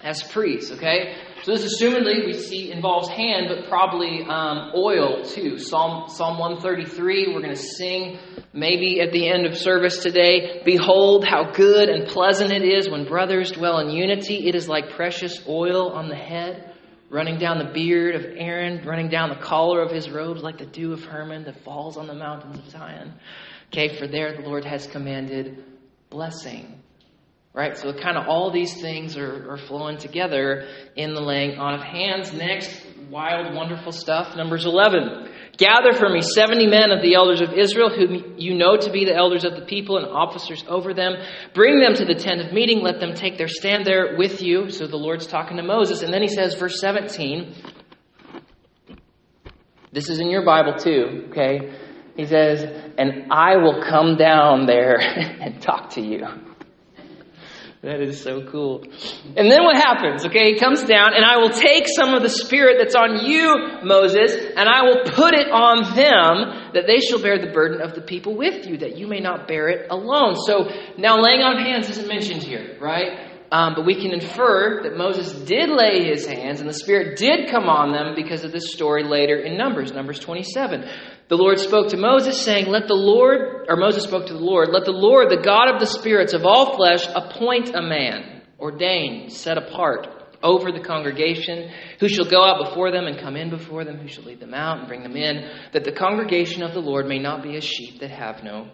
as 0.00 0.22
priests. 0.22 0.72
Okay? 0.72 1.16
So 1.42 1.52
this 1.52 1.80
assumedly 1.80 2.26
we 2.26 2.32
see 2.32 2.72
involves 2.72 3.08
hand, 3.08 3.46
but 3.48 3.68
probably 3.68 4.24
um, 4.28 4.72
oil 4.74 5.24
too. 5.24 5.58
Psalm 5.58 6.08
Psalm 6.08 6.38
133. 6.38 7.34
We're 7.34 7.40
going 7.40 7.54
to 7.54 7.56
sing 7.56 8.18
maybe 8.52 9.00
at 9.00 9.12
the 9.12 9.28
end 9.28 9.46
of 9.46 9.56
service 9.56 10.02
today. 10.02 10.62
Behold 10.64 11.24
how 11.24 11.52
good 11.52 11.88
and 11.88 12.08
pleasant 12.08 12.52
it 12.52 12.62
is 12.62 12.88
when 12.88 13.06
brothers 13.06 13.52
dwell 13.52 13.78
in 13.78 13.90
unity. 13.90 14.48
It 14.48 14.54
is 14.54 14.68
like 14.68 14.90
precious 14.90 15.42
oil 15.48 15.90
on 15.90 16.08
the 16.08 16.16
head, 16.16 16.74
running 17.10 17.38
down 17.38 17.58
the 17.58 17.72
beard 17.72 18.14
of 18.14 18.24
Aaron, 18.36 18.84
running 18.86 19.08
down 19.08 19.28
the 19.28 19.36
collar 19.36 19.82
of 19.82 19.90
his 19.90 20.10
robes 20.10 20.42
like 20.42 20.58
the 20.58 20.66
dew 20.66 20.92
of 20.92 21.04
Hermon 21.04 21.44
that 21.44 21.62
falls 21.64 21.96
on 21.96 22.06
the 22.06 22.14
mountains 22.14 22.58
of 22.58 22.68
Zion. 22.70 23.14
Okay, 23.68 23.96
for 23.96 24.06
there 24.06 24.34
the 24.36 24.42
Lord 24.42 24.64
has 24.64 24.86
commanded 24.86 25.64
blessing 26.10 26.82
Right? 27.56 27.74
So 27.74 27.90
kind 27.94 28.18
of 28.18 28.28
all 28.28 28.50
these 28.52 28.82
things 28.82 29.16
are, 29.16 29.52
are 29.52 29.56
flowing 29.56 29.96
together 29.96 30.68
in 30.94 31.14
the 31.14 31.22
laying 31.22 31.58
on 31.58 31.72
of 31.72 31.80
hands. 31.80 32.34
Next, 32.34 32.70
wild, 33.10 33.54
wonderful 33.54 33.92
stuff. 33.92 34.36
Numbers 34.36 34.66
11. 34.66 35.32
Gather 35.56 35.94
for 35.94 36.10
me 36.10 36.20
70 36.20 36.66
men 36.66 36.90
of 36.90 37.00
the 37.00 37.14
elders 37.14 37.40
of 37.40 37.54
Israel, 37.54 37.88
whom 37.88 38.34
you 38.36 38.54
know 38.54 38.76
to 38.76 38.90
be 38.90 39.06
the 39.06 39.16
elders 39.16 39.44
of 39.44 39.56
the 39.56 39.64
people 39.64 39.96
and 39.96 40.06
officers 40.06 40.62
over 40.68 40.92
them. 40.92 41.14
Bring 41.54 41.80
them 41.80 41.94
to 41.94 42.04
the 42.04 42.14
tent 42.14 42.42
of 42.42 42.52
meeting. 42.52 42.82
Let 42.82 43.00
them 43.00 43.14
take 43.14 43.38
their 43.38 43.48
stand 43.48 43.86
there 43.86 44.16
with 44.18 44.42
you. 44.42 44.68
So 44.68 44.86
the 44.86 44.98
Lord's 44.98 45.26
talking 45.26 45.56
to 45.56 45.62
Moses. 45.62 46.02
And 46.02 46.12
then 46.12 46.20
he 46.20 46.28
says, 46.28 46.56
verse 46.56 46.78
17, 46.78 47.54
This 49.92 50.10
is 50.10 50.20
in 50.20 50.28
your 50.28 50.44
Bible 50.44 50.74
too, 50.74 51.28
okay? 51.30 51.74
He 52.18 52.26
says, 52.26 52.92
and 52.98 53.32
I 53.32 53.56
will 53.56 53.82
come 53.82 54.16
down 54.16 54.66
there 54.66 54.98
and 55.00 55.62
talk 55.62 55.90
to 55.92 56.02
you. 56.02 56.26
That 57.86 58.00
is 58.00 58.20
so 58.20 58.42
cool. 58.50 58.82
And 59.36 59.48
then 59.48 59.62
what 59.62 59.76
happens? 59.76 60.26
Okay, 60.26 60.54
he 60.54 60.58
comes 60.58 60.82
down, 60.82 61.14
and 61.14 61.24
I 61.24 61.36
will 61.36 61.50
take 61.50 61.86
some 61.86 62.14
of 62.14 62.22
the 62.22 62.28
spirit 62.28 62.78
that's 62.80 62.96
on 62.96 63.24
you, 63.24 63.78
Moses, 63.84 64.34
and 64.56 64.68
I 64.68 64.82
will 64.82 65.04
put 65.04 65.34
it 65.34 65.48
on 65.48 65.94
them, 65.94 66.72
that 66.74 66.88
they 66.88 66.98
shall 66.98 67.22
bear 67.22 67.38
the 67.38 67.52
burden 67.52 67.80
of 67.80 67.94
the 67.94 68.00
people 68.00 68.36
with 68.36 68.66
you, 68.66 68.78
that 68.78 68.98
you 68.98 69.06
may 69.06 69.20
not 69.20 69.46
bear 69.46 69.68
it 69.68 69.86
alone. 69.88 70.34
So 70.34 70.68
now 70.98 71.20
laying 71.20 71.42
on 71.42 71.64
hands 71.64 71.88
isn't 71.88 72.08
mentioned 72.08 72.42
here, 72.42 72.76
right? 72.80 73.36
Um, 73.52 73.74
but 73.76 73.86
we 73.86 73.94
can 73.94 74.12
infer 74.12 74.82
that 74.82 74.96
Moses 74.96 75.32
did 75.32 75.68
lay 75.68 76.08
his 76.08 76.26
hands 76.26 76.58
and 76.58 76.68
the 76.68 76.74
Spirit 76.74 77.16
did 77.16 77.48
come 77.48 77.68
on 77.68 77.92
them 77.92 78.16
because 78.16 78.42
of 78.42 78.50
this 78.50 78.72
story 78.72 79.04
later 79.04 79.36
in 79.36 79.56
Numbers, 79.56 79.92
Numbers 79.92 80.18
27. 80.18 80.88
The 81.28 81.36
Lord 81.36 81.58
spoke 81.58 81.88
to 81.88 81.96
Moses, 81.96 82.40
saying, 82.40 82.66
Let 82.66 82.86
the 82.86 82.94
Lord, 82.94 83.66
or 83.68 83.76
Moses 83.76 84.04
spoke 84.04 84.26
to 84.26 84.32
the 84.32 84.38
Lord, 84.38 84.68
let 84.70 84.84
the 84.84 84.92
Lord, 84.92 85.28
the 85.28 85.42
God 85.42 85.74
of 85.74 85.80
the 85.80 85.86
spirits 85.86 86.34
of 86.34 86.44
all 86.44 86.76
flesh, 86.76 87.06
appoint 87.14 87.74
a 87.74 87.82
man, 87.82 88.42
ordained, 88.60 89.32
set 89.32 89.58
apart, 89.58 90.06
over 90.42 90.70
the 90.70 90.80
congregation, 90.80 91.70
who 91.98 92.08
shall 92.08 92.26
go 92.26 92.44
out 92.44 92.64
before 92.64 92.92
them 92.92 93.06
and 93.06 93.18
come 93.18 93.36
in 93.36 93.50
before 93.50 93.84
them, 93.84 93.98
who 93.98 94.06
shall 94.06 94.22
lead 94.24 94.38
them 94.38 94.54
out 94.54 94.78
and 94.78 94.88
bring 94.88 95.02
them 95.02 95.16
in, 95.16 95.50
that 95.72 95.82
the 95.82 95.90
congregation 95.90 96.62
of 96.62 96.74
the 96.74 96.80
Lord 96.80 97.06
may 97.06 97.18
not 97.18 97.42
be 97.42 97.56
as 97.56 97.64
sheep 97.64 97.98
that 98.00 98.10
have 98.10 98.44
no 98.44 98.70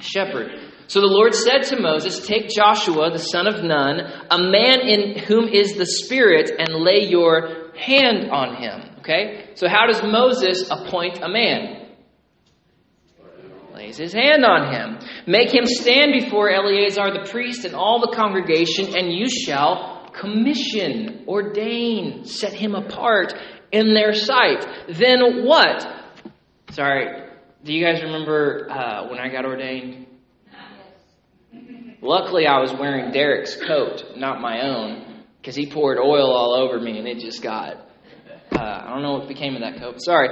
shepherd. 0.00 0.50
So 0.88 1.00
the 1.00 1.06
Lord 1.06 1.34
said 1.34 1.62
to 1.64 1.80
Moses, 1.80 2.26
Take 2.26 2.48
Joshua, 2.48 3.10
the 3.10 3.18
son 3.18 3.46
of 3.46 3.62
Nun, 3.62 4.00
a 4.30 4.38
man 4.38 4.80
in 4.80 5.18
whom 5.20 5.48
is 5.48 5.74
the 5.74 5.86
Spirit, 5.86 6.50
and 6.58 6.74
lay 6.74 7.06
your 7.08 7.72
hand 7.76 8.30
on 8.30 8.56
him. 8.56 8.95
Okay? 9.06 9.50
So 9.54 9.68
how 9.68 9.86
does 9.86 10.02
Moses 10.02 10.68
appoint 10.68 11.22
a 11.22 11.28
man? 11.28 11.86
Lays 13.72 13.96
his 13.96 14.12
hand 14.12 14.44
on 14.44 14.72
him. 14.72 14.98
Make 15.28 15.54
him 15.54 15.64
stand 15.64 16.12
before 16.12 16.50
Eleazar 16.50 17.12
the 17.12 17.30
priest 17.30 17.64
and 17.64 17.74
all 17.74 18.00
the 18.00 18.16
congregation, 18.16 18.96
and 18.96 19.12
you 19.12 19.28
shall 19.28 20.10
commission, 20.12 21.24
ordain, 21.28 22.24
set 22.24 22.52
him 22.52 22.74
apart 22.74 23.32
in 23.70 23.94
their 23.94 24.12
sight. 24.12 24.66
Then 24.88 25.44
what? 25.44 25.86
Sorry, 26.70 27.28
do 27.62 27.72
you 27.72 27.84
guys 27.84 28.02
remember 28.02 28.66
uh, 28.68 29.08
when 29.08 29.20
I 29.20 29.28
got 29.28 29.44
ordained? 29.44 30.06
Luckily, 32.02 32.46
I 32.46 32.58
was 32.60 32.72
wearing 32.72 33.12
Derek's 33.12 33.54
coat, 33.56 34.16
not 34.16 34.40
my 34.40 34.62
own, 34.62 35.22
because 35.38 35.54
he 35.54 35.70
poured 35.70 35.98
oil 35.98 36.30
all 36.30 36.54
over 36.54 36.80
me 36.80 36.98
and 36.98 37.06
it 37.06 37.20
just 37.20 37.42
got 37.42 37.85
uh, 38.56 38.84
I 38.86 38.90
don't 38.90 39.02
know 39.02 39.18
what 39.18 39.28
became 39.28 39.54
of 39.54 39.60
that 39.60 39.78
coat. 39.78 40.02
Sorry. 40.02 40.28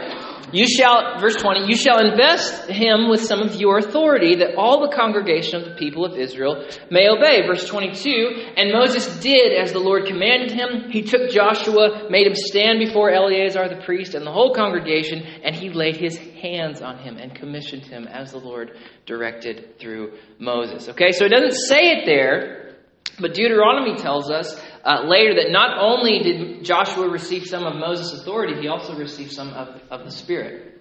You 0.52 0.66
shall, 0.66 1.21
verse 1.21 1.37
20, 1.37 1.66
you 1.66 1.76
shall 1.76 1.99
invest 1.99 2.71
him 2.71 3.11
with 3.11 3.21
some 3.21 3.40
of 3.40 3.54
your 3.57 3.78
authority 3.78 4.37
that 4.37 4.54
all 4.57 4.81
the 4.88 4.97
congregation 4.97 5.61
of 5.61 5.69
the 5.69 5.75
people 5.76 6.04
of 6.04 6.16
Israel 6.16 6.64
may 6.90 7.09
obey. 7.09 7.47
Verse 7.47 7.66
22, 7.66 8.52
and 8.57 8.73
Moses 8.73 9.21
did 9.21 9.52
as 9.52 9.73
the 9.73 9.81
Lord 9.81 10.07
commanded 10.07 10.52
him. 10.52 10.90
He 10.90 11.02
took 11.02 11.31
Joshua, 11.31 12.09
made 12.09 12.26
him 12.26 12.35
stand 12.35 12.78
before 12.78 13.11
Eleazar 13.11 13.69
the 13.69 13.83
priest 13.85 14.14
and 14.14 14.26
the 14.26 14.33
whole 14.33 14.54
congregation, 14.54 15.23
and 15.43 15.54
he 15.54 15.71
laid 15.71 15.97
his 15.97 16.16
hands 16.16 16.81
on 16.81 16.99
him 16.99 17.16
and 17.16 17.35
commissioned 17.35 17.85
him 17.85 18.07
as 18.07 18.33
the 18.33 18.38
Lord 18.38 18.78
directed 19.07 19.78
through 19.78 20.12
Moses. 20.38 20.88
Okay, 20.88 21.12
so 21.12 21.25
it 21.25 21.31
doesn't 21.31 21.59
say 21.69 21.90
it 21.90 22.07
there, 22.07 22.76
but 23.21 23.35
Deuteronomy 23.35 23.97
tells 23.97 24.31
us 24.31 24.61
uh, 24.85 25.05
later 25.07 25.35
that 25.37 25.50
not 25.50 25.79
only 25.79 26.19
did 26.21 26.64
Joshua 26.64 27.09
receive 27.09 27.47
some 27.47 27.64
of 27.64 27.75
Moses' 27.76 28.21
authority, 28.21 28.61
he 28.61 28.69
also 28.69 28.95
received 28.97 29.33
some 29.33 29.49
of, 29.55 29.81
of 29.91 30.05
the 30.05 30.11
Spirit. 30.11 30.81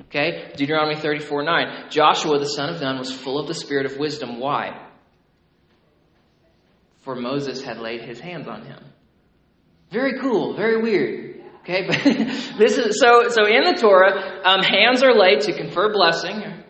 Okay? 0.00 0.52
Deuteronomy 0.56 1.00
34 1.00 1.44
9. 1.44 1.90
Joshua, 1.90 2.38
the 2.38 2.46
son 2.46 2.74
of 2.74 2.80
Nun, 2.80 2.98
was 2.98 3.12
full 3.12 3.38
of 3.38 3.46
the 3.46 3.54
spirit 3.54 3.86
of 3.86 3.96
wisdom. 3.98 4.40
Why? 4.40 4.88
For 7.02 7.14
Moses 7.14 7.62
had 7.62 7.78
laid 7.78 8.02
his 8.02 8.18
hands 8.18 8.48
on 8.48 8.64
him. 8.64 8.82
Very 9.90 10.18
cool, 10.20 10.56
very 10.56 10.80
weird. 10.82 11.42
Okay, 11.60 11.86
but 11.86 12.02
this 12.58 12.76
is 12.76 13.00
so. 13.00 13.28
So 13.28 13.46
in 13.46 13.64
the 13.64 13.76
Torah, 13.80 14.42
um, 14.44 14.62
hands 14.62 15.02
are 15.02 15.14
laid 15.14 15.40
to 15.42 15.56
confer 15.56 15.92
blessing, 15.92 16.63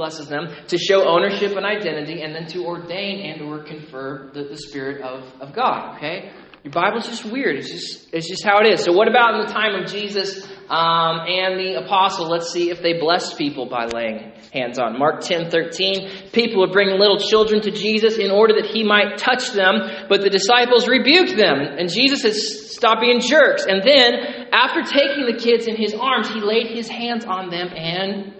blesses 0.00 0.28
them 0.28 0.48
to 0.66 0.78
show 0.78 1.06
ownership 1.06 1.54
and 1.58 1.66
identity 1.66 2.22
and 2.22 2.34
then 2.34 2.46
to 2.46 2.64
ordain 2.64 3.20
and 3.28 3.42
or 3.42 3.62
confer 3.62 4.30
the, 4.32 4.44
the 4.44 4.56
spirit 4.56 5.02
of, 5.02 5.22
of 5.42 5.52
god 5.52 5.96
okay? 5.96 6.32
Your 6.64 6.72
bible's 6.72 7.06
just 7.06 7.24
weird. 7.24 7.56
It's 7.56 7.70
just 7.70 8.12
it's 8.12 8.28
just 8.28 8.44
how 8.44 8.60
it 8.60 8.66
is. 8.66 8.84
So 8.84 8.92
what 8.92 9.08
about 9.08 9.34
in 9.34 9.46
the 9.46 9.52
time 9.52 9.74
of 9.80 9.90
jesus 9.90 10.44
um, 10.68 11.20
and 11.26 11.58
the 11.58 11.82
apostle? 11.84 12.28
Let's 12.28 12.52
see 12.52 12.70
if 12.70 12.82
they 12.82 13.00
blessed 13.00 13.38
people 13.38 13.66
by 13.66 13.86
laying 13.86 14.32
hands 14.52 14.78
on. 14.78 14.98
Mark 14.98 15.20
10 15.20 15.50
13 15.50 16.30
people 16.32 16.60
would 16.60 16.72
bring 16.72 16.88
little 16.98 17.18
children 17.18 17.62
to 17.62 17.70
jesus 17.70 18.18
in 18.18 18.30
order 18.30 18.54
that 18.60 18.70
he 18.70 18.84
might 18.84 19.16
touch 19.16 19.52
them 19.52 19.74
but 20.08 20.20
the 20.20 20.30
disciples 20.30 20.88
rebuked 20.88 21.36
them. 21.36 21.60
And 21.60 21.88
jesus 21.88 22.22
says 22.22 22.74
stop 22.76 23.00
being 23.00 23.20
jerks. 23.20 23.64
And 23.64 23.82
then 23.82 24.48
after 24.52 24.82
taking 24.82 25.24
the 25.24 25.38
kids 25.38 25.66
in 25.66 25.76
his 25.76 25.94
arms 25.94 26.28
he 26.28 26.40
laid 26.40 26.66
his 26.68 26.88
hands 26.88 27.24
on 27.24 27.50
them 27.50 27.68
and 27.74 28.34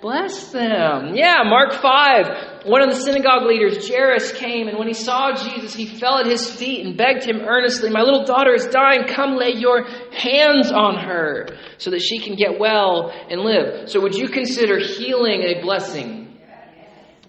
Bless 0.00 0.50
them. 0.50 1.14
Yeah, 1.14 1.42
Mark 1.44 1.74
5. 1.74 2.64
One 2.64 2.80
of 2.80 2.88
the 2.88 3.00
synagogue 3.02 3.44
leaders, 3.46 3.86
Jairus, 3.86 4.32
came, 4.32 4.66
and 4.66 4.78
when 4.78 4.88
he 4.88 4.94
saw 4.94 5.34
Jesus, 5.34 5.74
he 5.74 5.86
fell 5.86 6.18
at 6.18 6.26
his 6.26 6.50
feet 6.50 6.86
and 6.86 6.96
begged 6.96 7.24
him 7.24 7.40
earnestly, 7.40 7.90
My 7.90 8.00
little 8.00 8.24
daughter 8.24 8.54
is 8.54 8.66
dying. 8.66 9.04
Come 9.06 9.36
lay 9.36 9.52
your 9.52 9.84
hands 10.12 10.72
on 10.72 10.96
her 11.04 11.48
so 11.76 11.90
that 11.90 12.00
she 12.00 12.18
can 12.18 12.34
get 12.34 12.58
well 12.58 13.10
and 13.10 13.42
live. 13.42 13.90
So, 13.90 14.00
would 14.00 14.14
you 14.14 14.28
consider 14.28 14.78
healing 14.78 15.42
a 15.42 15.60
blessing? 15.60 16.38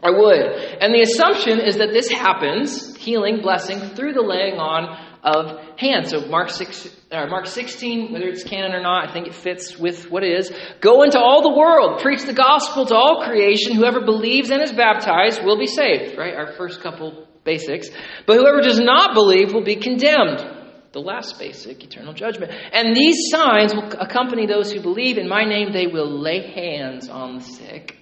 I 0.04 0.10
would. 0.12 0.46
And 0.82 0.96
the 0.96 1.02
assumption 1.02 1.60
is 1.60 1.78
that 1.78 1.92
this 1.92 2.10
happens, 2.10 2.96
healing, 2.96 3.42
blessing, 3.42 3.80
through 3.96 4.14
the 4.14 4.22
laying 4.22 4.56
on 4.56 5.11
of 5.24 5.60
hands. 5.78 6.10
So 6.10 6.28
Mark 6.28 6.50
six, 6.50 6.90
or 7.12 7.28
Mark 7.28 7.46
16, 7.46 8.12
whether 8.12 8.26
it's 8.26 8.44
canon 8.44 8.74
or 8.74 8.82
not, 8.82 9.10
I 9.10 9.14
think 9.14 9.28
it 9.28 9.36
fits 9.36 9.78
with 9.78 10.10
what 10.10 10.24
it 10.24 10.32
is. 10.32 10.52
Go 10.80 11.04
into 11.04 11.20
all 11.20 11.42
the 11.42 11.56
world, 11.56 12.02
preach 12.02 12.24
the 12.24 12.34
gospel 12.34 12.86
to 12.88 12.96
all 12.96 13.24
creation. 13.24 13.76
Whoever 13.76 14.02
believes 14.02 14.50
and 14.50 14.62
is 14.62 14.72
baptized 14.72 15.44
will 15.44 15.60
be 15.60 15.68
saved. 15.68 16.18
Right? 16.18 16.36
Our 16.36 16.54
first 16.54 16.82
couple 16.82 17.28
basics. 17.44 17.90
But 18.26 18.38
whoever 18.38 18.62
does 18.62 18.80
not 18.80 19.14
believe 19.14 19.54
will 19.54 19.64
be 19.64 19.76
condemned. 19.76 20.60
The 20.94 21.00
last 21.00 21.40
basic, 21.40 21.84
eternal 21.84 22.14
judgment. 22.14 22.52
And 22.74 22.96
these 22.96 23.30
signs 23.30 23.74
will 23.74 23.90
accompany 23.94 24.46
those 24.46 24.72
who 24.72 24.82
believe. 24.82 25.18
In 25.18 25.30
my 25.30 25.46
name, 25.46 25.72
they 25.72 25.88
will 25.88 26.20
lay 26.20 26.52
hands 26.52 27.08
on 27.08 27.36
the 27.36 27.42
sick, 27.42 27.98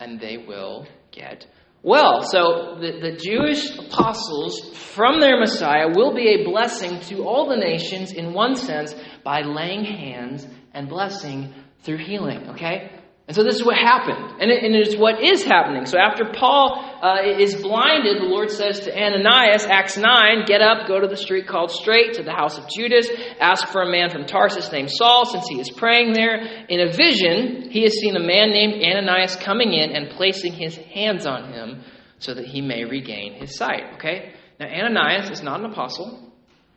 and 0.00 0.18
they 0.18 0.36
will 0.36 0.86
get 1.12 1.46
well, 1.82 2.22
so 2.22 2.76
the, 2.80 2.98
the 3.00 3.16
Jewish 3.16 3.70
apostles 3.78 4.76
from 4.76 5.20
their 5.20 5.38
Messiah 5.38 5.88
will 5.94 6.14
be 6.14 6.28
a 6.28 6.44
blessing 6.44 7.00
to 7.02 7.24
all 7.24 7.48
the 7.48 7.56
nations 7.56 8.12
in 8.12 8.32
one 8.32 8.56
sense 8.56 8.94
by 9.24 9.42
laying 9.42 9.84
hands 9.84 10.46
and 10.74 10.88
blessing 10.88 11.54
through 11.82 11.98
healing, 11.98 12.50
okay? 12.50 12.97
And 13.28 13.36
so 13.36 13.44
this 13.44 13.56
is 13.56 13.64
what 13.64 13.76
happened. 13.76 14.40
And 14.40 14.50
it, 14.50 14.64
and 14.64 14.74
it 14.74 14.88
is 14.88 14.96
what 14.96 15.22
is 15.22 15.44
happening. 15.44 15.84
So 15.84 15.98
after 15.98 16.24
Paul 16.32 16.82
uh, 17.02 17.18
is 17.22 17.56
blinded, 17.56 18.22
the 18.22 18.26
Lord 18.26 18.50
says 18.50 18.80
to 18.80 18.90
Ananias, 18.90 19.66
Acts 19.66 19.98
9, 19.98 20.46
get 20.46 20.62
up, 20.62 20.88
go 20.88 20.98
to 20.98 21.06
the 21.06 21.16
street 21.16 21.46
called 21.46 21.70
Straight, 21.70 22.14
to 22.14 22.22
the 22.22 22.32
house 22.32 22.56
of 22.56 22.66
Judas, 22.70 23.06
ask 23.38 23.68
for 23.68 23.82
a 23.82 23.90
man 23.90 24.08
from 24.08 24.24
Tarsus 24.24 24.72
named 24.72 24.90
Saul, 24.90 25.26
since 25.26 25.46
he 25.46 25.60
is 25.60 25.68
praying 25.68 26.14
there. 26.14 26.36
In 26.70 26.80
a 26.80 26.90
vision, 26.90 27.68
he 27.70 27.82
has 27.82 27.92
seen 27.92 28.16
a 28.16 28.20
man 28.20 28.48
named 28.48 28.82
Ananias 28.82 29.36
coming 29.36 29.74
in 29.74 29.90
and 29.90 30.08
placing 30.16 30.54
his 30.54 30.76
hands 30.76 31.26
on 31.26 31.52
him 31.52 31.84
so 32.20 32.32
that 32.32 32.46
he 32.46 32.62
may 32.62 32.86
regain 32.86 33.34
his 33.34 33.54
sight. 33.58 33.92
Okay? 33.96 34.32
Now, 34.58 34.68
Ananias 34.68 35.28
is 35.28 35.42
not 35.42 35.60
an 35.60 35.66
apostle. 35.66 36.32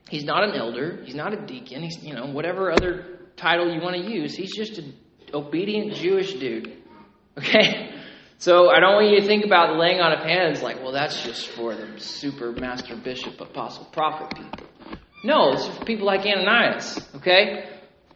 He's 0.10 0.26
not 0.26 0.44
an 0.44 0.54
elder. 0.56 1.02
He's 1.06 1.16
not 1.16 1.32
a 1.32 1.46
deacon. 1.46 1.82
He's, 1.82 2.04
you 2.04 2.14
know, 2.14 2.26
whatever 2.26 2.74
other 2.74 3.20
title 3.38 3.74
you 3.74 3.82
want 3.82 3.96
to 3.96 4.12
use. 4.12 4.36
He's 4.36 4.54
just 4.54 4.78
a 4.78 4.84
obedient 5.34 5.94
Jewish 5.94 6.34
dude. 6.34 6.78
Okay? 7.38 7.90
So 8.38 8.70
I 8.72 8.80
don't 8.80 8.96
want 8.96 9.10
you 9.12 9.22
to 9.22 9.28
think 9.28 9.46
about 9.46 9.78
laying 9.78 10.00
on 10.00 10.12
of 10.12 10.20
hands 10.20 10.62
like, 10.62 10.82
well, 10.82 10.92
that's 10.92 11.24
just 11.24 11.48
for 11.50 11.76
the 11.76 12.00
super 12.00 12.52
master 12.52 12.96
bishop, 12.96 13.40
apostle, 13.40 13.86
prophet 13.86 14.36
people. 14.36 14.68
No, 15.24 15.52
it's 15.54 15.68
for 15.68 15.86
people 15.86 16.08
like 16.08 16.26
Ananias. 16.26 17.00
Okay? 17.18 17.70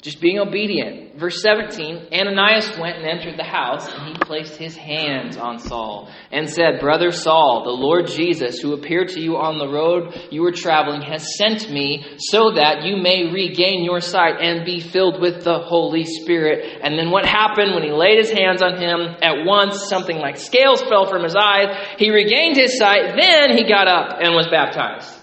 Just 0.05 0.21
being 0.21 0.37
obedient. 0.37 1.17
Verse 1.17 1.41
17 1.41 2.09
Ananias 2.13 2.77
went 2.77 2.97
and 2.97 3.07
entered 3.07 3.39
the 3.39 3.43
house, 3.43 3.91
and 3.91 4.09
he 4.09 4.13
placed 4.13 4.55
his 4.55 4.77
hands 4.77 5.35
on 5.35 5.57
Saul 5.57 6.11
and 6.31 6.47
said, 6.47 6.79
Brother 6.79 7.09
Saul, 7.09 7.63
the 7.63 7.71
Lord 7.71 8.05
Jesus, 8.05 8.59
who 8.59 8.73
appeared 8.73 9.07
to 9.09 9.19
you 9.19 9.37
on 9.37 9.57
the 9.57 9.67
road 9.67 10.13
you 10.29 10.43
were 10.43 10.51
traveling, 10.51 11.01
has 11.01 11.35
sent 11.35 11.71
me 11.71 12.05
so 12.19 12.51
that 12.51 12.83
you 12.83 12.97
may 12.97 13.33
regain 13.33 13.83
your 13.83 13.99
sight 13.99 14.35
and 14.39 14.63
be 14.63 14.79
filled 14.79 15.19
with 15.19 15.43
the 15.43 15.57
Holy 15.57 16.03
Spirit. 16.03 16.81
And 16.83 16.99
then 16.99 17.09
what 17.09 17.25
happened 17.25 17.73
when 17.73 17.81
he 17.81 17.91
laid 17.91 18.19
his 18.19 18.29
hands 18.29 18.61
on 18.61 18.77
him? 18.77 19.17
At 19.23 19.43
once, 19.43 19.89
something 19.89 20.19
like 20.19 20.37
scales 20.37 20.83
fell 20.83 21.07
from 21.07 21.23
his 21.23 21.35
eyes. 21.35 21.75
He 21.97 22.11
regained 22.11 22.57
his 22.57 22.77
sight. 22.77 23.15
Then 23.19 23.57
he 23.57 23.67
got 23.67 23.87
up 23.87 24.19
and 24.21 24.35
was 24.35 24.49
baptized. 24.51 25.19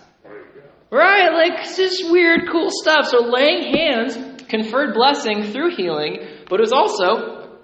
Right? 0.90 1.32
Like, 1.32 1.62
this 1.62 1.78
is 1.78 2.10
weird, 2.10 2.50
cool 2.50 2.70
stuff. 2.70 3.06
So 3.06 3.20
laying 3.20 3.72
hands 3.72 4.31
conferred 4.52 4.92
blessing 4.94 5.50
through 5.50 5.74
healing, 5.74 6.18
but 6.48 6.60
it 6.60 6.62
was 6.62 6.72
also, 6.72 7.58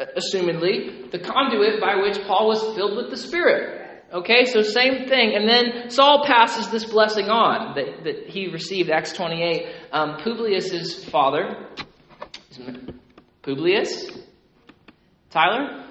assumedly, 0.00 1.10
the 1.10 1.18
conduit 1.18 1.80
by 1.80 1.96
which 1.96 2.18
Paul 2.26 2.48
was 2.48 2.60
filled 2.74 2.96
with 2.96 3.10
the 3.10 3.16
Spirit. 3.18 3.76
Okay, 4.10 4.46
so 4.46 4.62
same 4.62 5.06
thing. 5.06 5.36
And 5.36 5.46
then 5.46 5.90
Saul 5.90 6.24
passes 6.26 6.68
this 6.70 6.84
blessing 6.84 7.28
on 7.28 7.76
that, 7.76 8.04
that 8.04 8.26
he 8.28 8.48
received, 8.48 8.90
Acts 8.90 9.12
28. 9.12 9.66
Um, 9.92 10.16
Publius' 10.24 11.04
father, 11.04 11.68
Publius? 13.42 14.10
Tyler? 15.30 15.84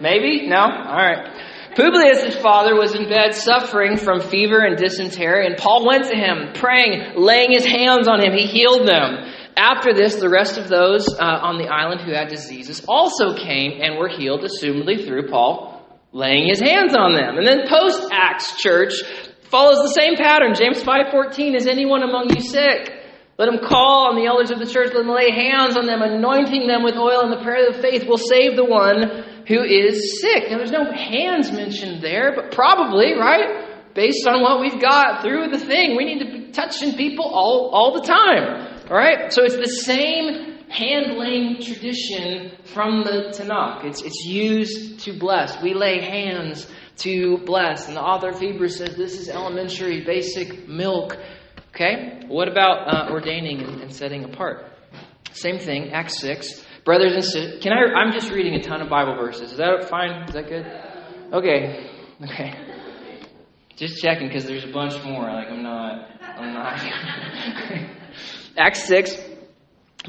Maybe? 0.00 0.46
No? 0.46 0.58
All 0.58 0.68
right. 0.68 1.45
Publius' 1.76 2.34
father 2.36 2.74
was 2.74 2.94
in 2.94 3.06
bed 3.06 3.34
suffering 3.34 3.98
from 3.98 4.20
fever 4.20 4.60
and 4.60 4.78
dysentery, 4.78 5.46
and 5.46 5.58
Paul 5.58 5.86
went 5.86 6.04
to 6.04 6.16
him, 6.16 6.52
praying, 6.54 7.12
laying 7.16 7.52
his 7.52 7.66
hands 7.66 8.08
on 8.08 8.24
him. 8.24 8.32
He 8.32 8.46
healed 8.46 8.88
them. 8.88 9.30
After 9.58 9.92
this, 9.92 10.16
the 10.16 10.28
rest 10.28 10.56
of 10.56 10.68
those 10.68 11.06
uh, 11.08 11.22
on 11.22 11.58
the 11.58 11.68
island 11.68 12.00
who 12.00 12.12
had 12.12 12.28
diseases 12.28 12.84
also 12.88 13.36
came 13.36 13.80
and 13.82 13.98
were 13.98 14.08
healed, 14.08 14.40
assumedly 14.40 15.06
through 15.06 15.28
Paul 15.28 15.76
laying 16.12 16.48
his 16.48 16.60
hands 16.60 16.94
on 16.96 17.12
them. 17.12 17.36
And 17.36 17.46
then 17.46 17.68
post 17.68 18.08
Acts 18.10 18.56
church 18.56 19.02
follows 19.50 19.82
the 19.82 19.92
same 19.92 20.16
pattern. 20.16 20.54
James 20.54 20.82
5:14 20.82 21.54
is 21.54 21.66
anyone 21.66 22.02
among 22.02 22.30
you 22.34 22.40
sick? 22.40 22.92
Let 23.38 23.48
him 23.52 23.58
call 23.58 24.08
on 24.08 24.16
the 24.16 24.24
elders 24.24 24.50
of 24.50 24.58
the 24.58 24.64
church, 24.64 24.94
let 24.94 25.04
him 25.04 25.10
lay 25.10 25.30
hands 25.30 25.76
on 25.76 25.84
them, 25.84 26.00
anointing 26.00 26.66
them 26.66 26.82
with 26.82 26.96
oil, 26.96 27.20
and 27.20 27.32
the 27.32 27.44
prayer 27.44 27.68
of 27.68 27.76
faith 27.76 28.06
will 28.08 28.16
save 28.16 28.56
the 28.56 28.64
one 28.64 29.35
who 29.46 29.62
is 29.62 30.20
sick. 30.20 30.50
Now, 30.50 30.58
there's 30.58 30.72
no 30.72 30.92
hands 30.92 31.52
mentioned 31.52 32.02
there, 32.02 32.32
but 32.34 32.52
probably, 32.52 33.14
right? 33.14 33.94
Based 33.94 34.26
on 34.26 34.42
what 34.42 34.60
we've 34.60 34.80
got 34.80 35.22
through 35.22 35.48
the 35.48 35.58
thing, 35.58 35.96
we 35.96 36.04
need 36.04 36.18
to 36.18 36.30
be 36.30 36.52
touching 36.52 36.96
people 36.96 37.24
all, 37.24 37.70
all 37.72 37.94
the 37.94 38.06
time. 38.06 38.84
All 38.90 38.96
right? 38.96 39.32
So 39.32 39.44
it's 39.44 39.56
the 39.56 39.68
same 39.68 40.68
handling 40.68 41.62
tradition 41.62 42.52
from 42.64 43.04
the 43.04 43.32
Tanakh. 43.32 43.84
It's, 43.84 44.02
it's 44.02 44.24
used 44.24 45.00
to 45.00 45.18
bless. 45.18 45.62
We 45.62 45.74
lay 45.74 46.00
hands 46.00 46.66
to 46.98 47.38
bless. 47.38 47.86
And 47.88 47.96
the 47.96 48.02
author 48.02 48.30
of 48.30 48.40
Hebrews 48.40 48.76
says 48.76 48.96
this 48.96 49.18
is 49.18 49.28
elementary, 49.28 50.04
basic 50.04 50.68
milk. 50.68 51.16
Okay? 51.74 52.22
What 52.26 52.48
about 52.48 52.88
uh, 52.88 53.12
ordaining 53.12 53.62
and, 53.62 53.80
and 53.80 53.94
setting 53.94 54.24
apart? 54.24 54.64
Same 55.32 55.58
thing, 55.58 55.92
Acts 55.92 56.18
6. 56.18 56.65
Brothers 56.86 57.14
and 57.14 57.24
sisters, 57.24 57.60
can 57.60 57.72
I? 57.72 57.98
I'm 57.98 58.12
just 58.12 58.30
reading 58.30 58.54
a 58.54 58.62
ton 58.62 58.80
of 58.80 58.88
Bible 58.88 59.16
verses. 59.16 59.50
Is 59.50 59.58
that 59.58 59.90
fine? 59.90 60.22
Is 60.28 60.34
that 60.34 60.48
good? 60.48 60.64
Okay. 61.32 61.90
Okay. 62.22 62.54
Just 63.74 64.00
checking 64.00 64.28
because 64.28 64.46
there's 64.46 64.62
a 64.62 64.72
bunch 64.72 64.94
more. 65.04 65.24
Like 65.24 65.48
I'm 65.48 65.64
not. 65.64 66.08
I'm 66.22 66.54
not. 66.54 66.78
Acts 68.56 68.84
six. 68.84 69.18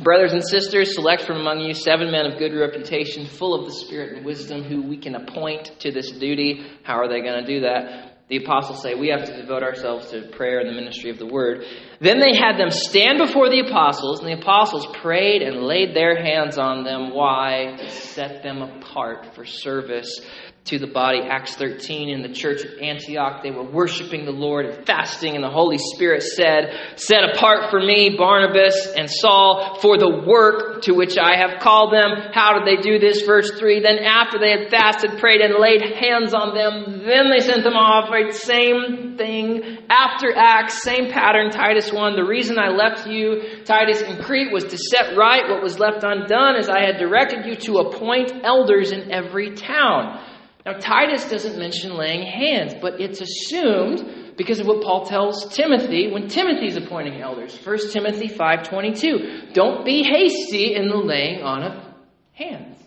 Brothers 0.03 0.34
and 0.34 0.48
sisters, 0.48 0.93
select 0.93 1.24
from 1.24 1.38
among 1.38 1.62
you 1.62 1.74
seven 1.74 2.12
men 2.12 2.27
of 2.27 2.38
good 2.38 2.53
reputation, 2.53 3.25
full 3.25 3.60
of 3.60 3.65
the 3.65 3.72
Spirit 3.72 4.15
and 4.15 4.24
wisdom, 4.24 4.62
who 4.62 4.84
we 4.84 4.98
can 4.98 5.15
appoint 5.15 5.79
to 5.79 5.91
this 5.91 6.12
duty. 6.12 6.63
How 6.84 7.00
are 7.00 7.10
they 7.10 7.22
going 7.22 7.43
to 7.43 7.48
do 7.48 7.62
that? 7.62 8.07
The 8.29 8.38
apostles 8.38 8.81
say 8.81 8.93
we 8.93 9.07
have 9.07 9.25
to 9.25 9.38
devote 9.38 9.63
ourselves 9.63 10.12
to 10.12 10.24
prayer 10.24 10.60
and 10.60 10.67
the 10.67 10.74
ministry 10.74 11.10
of 11.10 11.17
the 11.17 11.25
word. 11.25 11.63
Then 12.01 12.19
they 12.19 12.36
had 12.36 12.57
them 12.57 12.72
stand 12.72 13.19
before 13.19 13.50
the 13.50 13.62
apostles, 13.62 14.19
and 14.19 14.27
the 14.27 14.41
apostles 14.41 14.86
prayed 14.98 15.41
and 15.41 15.63
laid 15.63 15.96
their 15.96 16.22
hands 16.22 16.57
on 16.57 16.84
them. 16.84 17.13
Why? 17.13 17.77
To 17.77 17.89
set 17.89 18.43
them 18.43 18.62
apart 18.62 19.34
for 19.34 19.46
service 19.46 20.19
to 20.68 20.80
the 20.80 20.88
body. 20.88 21.22
Acts 21.22 21.56
13, 21.56 22.10
in 22.10 22.22
the 22.22 22.34
church 22.34 22.64
of 22.64 22.78
Antioch, 22.82 23.42
they 23.42 23.52
were 23.52 23.64
worshiping 23.64 24.26
the 24.26 24.32
Lord 24.32 24.66
and 24.66 24.86
fasting, 24.86 25.36
and 25.36 25.44
the 25.44 25.50
Holy 25.50 25.78
Spirit 25.78 26.24
said, 26.24 26.76
Set 26.98 27.24
apart 27.24 27.70
for 27.70 27.80
me 27.80 28.16
Barnabas 28.18 28.94
and 28.96 29.10
Saul 29.10 29.80
for 29.82 29.98
the 29.98 30.24
work 30.28 30.82
to 30.84 30.94
which 30.94 31.18
I 31.18 31.38
have 31.38 31.62
called 31.62 31.94
them. 31.94 32.32
How 32.34 32.60
did 32.60 32.68
they 32.68 32.82
do 32.82 33.00
this? 33.00 33.22
Verse 33.22 33.52
3 33.58 33.80
Then 33.80 34.00
after 34.00 34.40
they 34.40 34.52
had 34.52 34.70
fasted, 34.70 35.20
prayed, 35.20 35.42
and 35.42 35.56
laid 35.60 35.82
hands 35.82 36.34
on 36.34 36.53
them, 36.53 37.06
then 37.06 37.32
they 37.32 37.40
sent 37.40 37.64
them 37.64 37.75
off. 37.75 38.10
Right? 38.10 38.34
Same 38.34 39.16
thing. 39.18 39.80
After 39.90 40.36
Acts, 40.36 40.84
same 40.84 41.12
pattern, 41.12 41.50
Titus 41.50 41.92
1. 41.92 42.16
The 42.16 42.25
reason 42.25 42.60
I 42.60 42.70
left 42.70 43.08
you, 43.08 43.64
Titus, 43.64 44.01
in 44.01 44.22
Crete 44.22 44.51
was 44.51 44.66
to 44.66 44.77
set 44.77 45.16
right 45.16 45.50
what 45.50 45.64
was 45.64 45.80
left 45.80 46.03
undone, 46.03 46.56
as 46.56 46.70
I 46.70 46.82
had 46.82 46.98
directed 46.98 47.46
you 47.46 47.56
to 47.56 47.80
appoint 47.80 48.32
elders 48.44 48.92
in 48.92 49.12
every 49.12 49.56
town. 49.56 50.20
Now, 50.68 50.74
Titus 50.74 51.30
doesn't 51.30 51.58
mention 51.58 51.96
laying 51.96 52.27
hands, 52.27 52.74
but 52.82 53.00
it's 53.00 53.22
assumed 53.22 54.36
because 54.36 54.60
of 54.60 54.68
what 54.68 54.84
Paul 54.84 55.06
tells 55.06 55.56
Timothy 55.56 56.12
when 56.12 56.27
Timothy's 56.27 56.75
appointing 56.75 57.22
elders. 57.22 57.58
1 57.66 57.92
Timothy 57.92 58.27
5.22, 58.27 59.53
don't 59.53 59.86
be 59.86 60.03
hasty 60.03 60.75
in 60.75 60.90
the 60.90 60.98
laying 60.98 61.42
on 61.42 61.64
of 61.64 61.96
hands. 62.34 62.84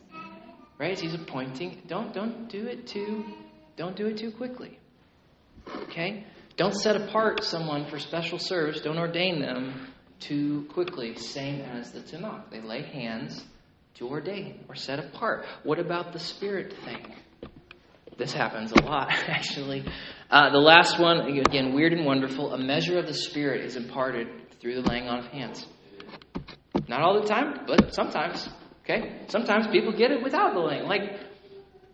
Right? 0.79 1.01
He's 1.01 1.14
appointing, 1.14 1.81
don't, 1.87 2.12
don't 2.12 2.51
do 2.51 2.66
it 2.66 2.87
too, 2.87 3.25
don't 3.79 3.97
do 3.97 4.09
it 4.09 4.19
too 4.19 4.31
quickly. 4.31 4.79
Okay? 5.85 6.27
Don't 6.59 6.75
set 6.75 6.97
apart 6.97 7.43
someone 7.43 7.87
for 7.87 7.99
special 7.99 8.38
service. 8.38 8.83
Don't 8.83 8.99
ordain 8.99 9.40
them 9.40 9.87
too 10.19 10.66
quickly. 10.75 11.16
Same 11.16 11.62
as 11.62 11.93
the 11.93 12.01
Tanakh. 12.01 12.51
They 12.51 12.61
lay 12.61 12.83
hands 12.83 13.43
to 13.95 14.07
ordain 14.07 14.66
or 14.69 14.75
set 14.75 14.99
apart. 14.99 15.47
What 15.62 15.79
about 15.79 16.12
the 16.12 16.19
Spirit 16.19 16.75
thing? 16.85 17.14
This 18.18 18.33
happens 18.33 18.73
a 18.73 18.83
lot, 18.83 19.11
actually. 19.29 19.85
Uh, 20.31 20.51
the 20.51 20.59
last 20.59 20.99
one, 20.99 21.20
again, 21.38 21.75
weird 21.75 21.92
and 21.92 22.05
wonderful. 22.05 22.53
A 22.53 22.59
measure 22.59 22.99
of 22.99 23.07
the 23.07 23.14
Spirit 23.14 23.64
is 23.64 23.77
imparted 23.77 24.29
through 24.61 24.81
the 24.81 24.88
laying 24.88 25.09
on 25.09 25.20
of 25.20 25.27
hands. 25.27 25.66
Not 26.88 27.03
all 27.03 27.20
the 27.20 27.27
time, 27.27 27.64
but 27.66 27.94
sometimes. 27.94 28.49
Okay? 28.85 29.23
Sometimes 29.29 29.66
people 29.68 29.92
get 29.92 30.11
it 30.11 30.23
without 30.23 30.55
the 30.55 30.61
laying. 30.61 30.85
Like, 30.85 31.20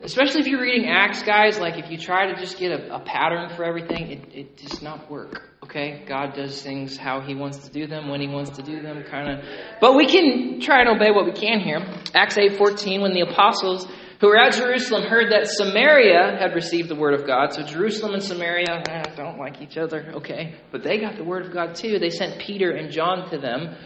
especially 0.01 0.41
if 0.41 0.47
you're 0.47 0.61
reading 0.61 0.89
Acts, 0.89 1.23
guys, 1.23 1.59
like 1.59 1.79
if 1.83 1.91
you 1.91 1.99
try 1.99 2.33
to 2.33 2.41
just 2.41 2.59
get 2.59 2.73
a, 2.73 2.97
a 2.97 3.01
pattern 3.01 3.55
for 3.55 3.65
everything, 3.65 4.11
it, 4.11 4.35
it 4.35 4.57
does 4.57 4.83
not 4.83 5.11
work. 5.11 5.43
Okay? 5.65 6.05
God 6.07 6.35
does 6.35 6.63
things 6.63 6.97
how 6.97 7.21
He 7.21 7.35
wants 7.35 7.59
to 7.67 7.71
do 7.71 7.87
them, 7.87 8.09
when 8.09 8.21
He 8.21 8.29
wants 8.29 8.51
to 8.57 8.63
do 8.63 8.83
them, 8.83 9.03
kind 9.05 9.31
of. 9.39 9.45
But 9.81 9.97
we 9.97 10.07
can 10.07 10.61
try 10.61 10.81
and 10.81 10.89
obey 10.89 11.11
what 11.11 11.25
we 11.25 11.33
can 11.33 11.61
here. 11.61 11.81
Acts 12.15 12.37
8.14, 12.37 13.03
when 13.03 13.13
the 13.13 13.23
apostles 13.23 13.87
who 14.21 14.29
were 14.29 14.37
at 14.37 14.55
Jerusalem 14.55 15.03
heard 15.03 15.33
that 15.33 15.47
Samaria 15.47 16.39
had 16.39 16.55
received 16.55 16.89
the 16.89 16.95
word 16.95 17.15
of 17.15 17.27
God. 17.27 17.53
So 17.53 17.63
Jerusalem 17.63 18.15
and 18.15 18.23
Samaria 18.23 18.83
eh, 18.89 19.03
don't 19.15 19.39
like 19.39 19.61
each 19.61 19.77
other, 19.77 20.13
okay? 20.17 20.57
But 20.73 20.83
they 20.83 20.99
got 20.99 21.17
the 21.17 21.25
word 21.25 21.45
of 21.45 21.53
God 21.53 21.75
too. 21.75 21.99
They 21.99 22.11
sent 22.11 22.41
Peter 22.41 22.71
and 22.71 22.91
John 22.91 23.29
to 23.31 23.39
them. 23.39 23.77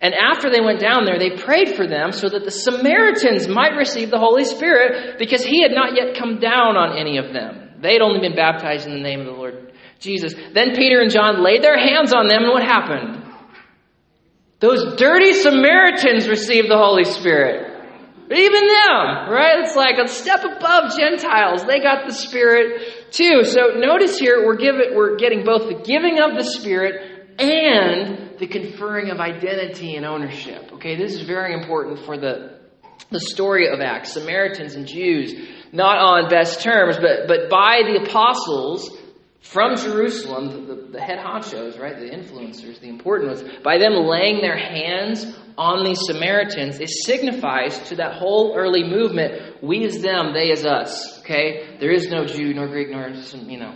And 0.00 0.14
after 0.14 0.50
they 0.50 0.60
went 0.60 0.80
down 0.80 1.04
there, 1.04 1.18
they 1.18 1.36
prayed 1.36 1.76
for 1.76 1.86
them 1.86 2.12
so 2.12 2.28
that 2.28 2.44
the 2.44 2.50
Samaritans 2.50 3.48
might 3.48 3.76
receive 3.76 4.10
the 4.10 4.18
Holy 4.18 4.44
Spirit 4.44 5.18
because 5.18 5.44
he 5.44 5.62
had 5.62 5.72
not 5.72 5.94
yet 5.94 6.16
come 6.16 6.38
down 6.38 6.76
on 6.76 6.96
any 6.96 7.18
of 7.18 7.32
them. 7.32 7.80
They 7.82 7.92
had 7.92 8.02
only 8.02 8.20
been 8.20 8.36
baptized 8.36 8.86
in 8.86 8.92
the 8.92 9.00
name 9.00 9.20
of 9.20 9.26
the 9.26 9.32
Lord 9.32 9.72
Jesus. 9.98 10.34
Then 10.54 10.74
Peter 10.74 11.00
and 11.00 11.10
John 11.10 11.44
laid 11.44 11.62
their 11.62 11.78
hands 11.78 12.14
on 12.14 12.28
them, 12.28 12.44
and 12.44 12.52
what 12.52 12.62
happened? 12.62 13.24
Those 14.60 14.96
dirty 14.96 15.32
Samaritans 15.34 16.28
received 16.28 16.70
the 16.70 16.78
Holy 16.78 17.04
Spirit. 17.04 17.69
Even 18.32 18.60
them, 18.60 19.28
right? 19.28 19.58
It's 19.64 19.74
like 19.74 19.96
a 19.98 20.06
step 20.06 20.44
above 20.44 20.96
Gentiles. 20.96 21.64
They 21.64 21.80
got 21.80 22.06
the 22.06 22.12
Spirit 22.12 23.10
too. 23.10 23.44
So 23.44 23.74
notice 23.76 24.18
here 24.18 24.46
we're 24.46 24.56
giving, 24.56 24.94
we're 24.94 25.16
getting 25.16 25.44
both 25.44 25.68
the 25.68 25.82
giving 25.82 26.20
of 26.20 26.36
the 26.36 26.44
Spirit 26.44 27.36
and 27.40 28.38
the 28.38 28.46
conferring 28.46 29.10
of 29.10 29.18
identity 29.18 29.96
and 29.96 30.06
ownership. 30.06 30.72
Okay, 30.74 30.96
this 30.96 31.14
is 31.14 31.22
very 31.22 31.54
important 31.54 32.04
for 32.04 32.16
the 32.16 32.60
the 33.10 33.18
story 33.18 33.68
of 33.68 33.80
Acts. 33.80 34.12
Samaritans 34.12 34.74
and 34.74 34.86
Jews, 34.86 35.34
not 35.72 35.98
on 35.98 36.28
best 36.28 36.60
terms, 36.60 36.98
but 36.98 37.26
but 37.26 37.50
by 37.50 37.82
the 37.84 38.04
apostles 38.04 38.96
from 39.40 39.76
Jerusalem, 39.76 40.66
the, 40.66 40.74
the, 40.92 41.00
head 41.00 41.18
honchos, 41.18 41.80
right, 41.80 41.98
the 41.98 42.10
influencers, 42.10 42.78
the 42.80 42.88
important 42.88 43.30
ones, 43.30 43.58
by 43.64 43.78
them 43.78 43.94
laying 43.94 44.40
their 44.40 44.58
hands 44.58 45.26
on 45.56 45.84
these 45.84 46.00
Samaritans, 46.04 46.78
it 46.78 46.90
signifies 46.90 47.78
to 47.88 47.96
that 47.96 48.14
whole 48.14 48.54
early 48.56 48.84
movement, 48.84 49.62
we 49.62 49.84
as 49.84 50.00
them, 50.02 50.34
they 50.34 50.52
as 50.52 50.66
us. 50.66 51.20
Okay? 51.20 51.76
There 51.80 51.90
is 51.90 52.08
no 52.10 52.26
Jew, 52.26 52.52
nor 52.52 52.68
Greek, 52.68 52.90
nor, 52.90 53.08
you 53.08 53.58
know, 53.58 53.74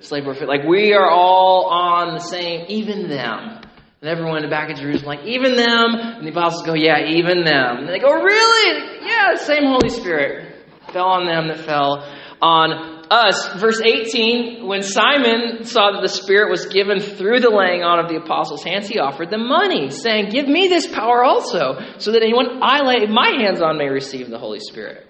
slave 0.00 0.26
or 0.26 0.34
fit. 0.34 0.48
Like, 0.48 0.64
we 0.68 0.92
are 0.92 1.08
all 1.08 1.66
on 1.66 2.14
the 2.14 2.20
same, 2.20 2.66
even 2.68 3.08
them. 3.08 3.60
And 4.00 4.10
everyone 4.10 4.44
in 4.44 4.50
back 4.50 4.70
of 4.70 4.78
Jerusalem, 4.78 5.16
like, 5.16 5.26
even 5.26 5.56
them. 5.56 5.94
And 5.94 6.26
the 6.26 6.30
apostles 6.30 6.66
go, 6.66 6.74
yeah, 6.74 7.08
even 7.08 7.44
them. 7.44 7.78
And 7.78 7.88
they 7.88 7.98
go, 7.98 8.08
oh, 8.08 8.22
really? 8.22 9.06
Yeah, 9.06 9.34
same 9.36 9.64
Holy 9.64 9.88
Spirit 9.88 10.54
fell 10.92 11.06
on 11.06 11.26
them 11.26 11.48
that 11.48 11.64
fell 11.64 12.06
on 12.40 12.97
us, 13.10 13.60
verse 13.60 13.80
18, 13.80 14.66
when 14.66 14.82
Simon 14.82 15.64
saw 15.64 15.92
that 15.92 16.02
the 16.02 16.08
Spirit 16.08 16.50
was 16.50 16.66
given 16.66 17.00
through 17.00 17.40
the 17.40 17.50
laying 17.50 17.82
on 17.82 17.98
of 17.98 18.08
the 18.08 18.16
apostles' 18.16 18.62
hands, 18.62 18.88
he 18.88 18.98
offered 18.98 19.30
them 19.30 19.48
money, 19.48 19.90
saying, 19.90 20.30
Give 20.30 20.48
me 20.48 20.68
this 20.68 20.86
power 20.86 21.24
also, 21.24 21.78
so 21.98 22.12
that 22.12 22.22
anyone 22.22 22.60
I 22.62 22.82
lay 22.82 23.06
my 23.06 23.40
hands 23.40 23.60
on 23.60 23.78
may 23.78 23.88
receive 23.88 24.30
the 24.30 24.38
Holy 24.38 24.60
Spirit. 24.60 25.06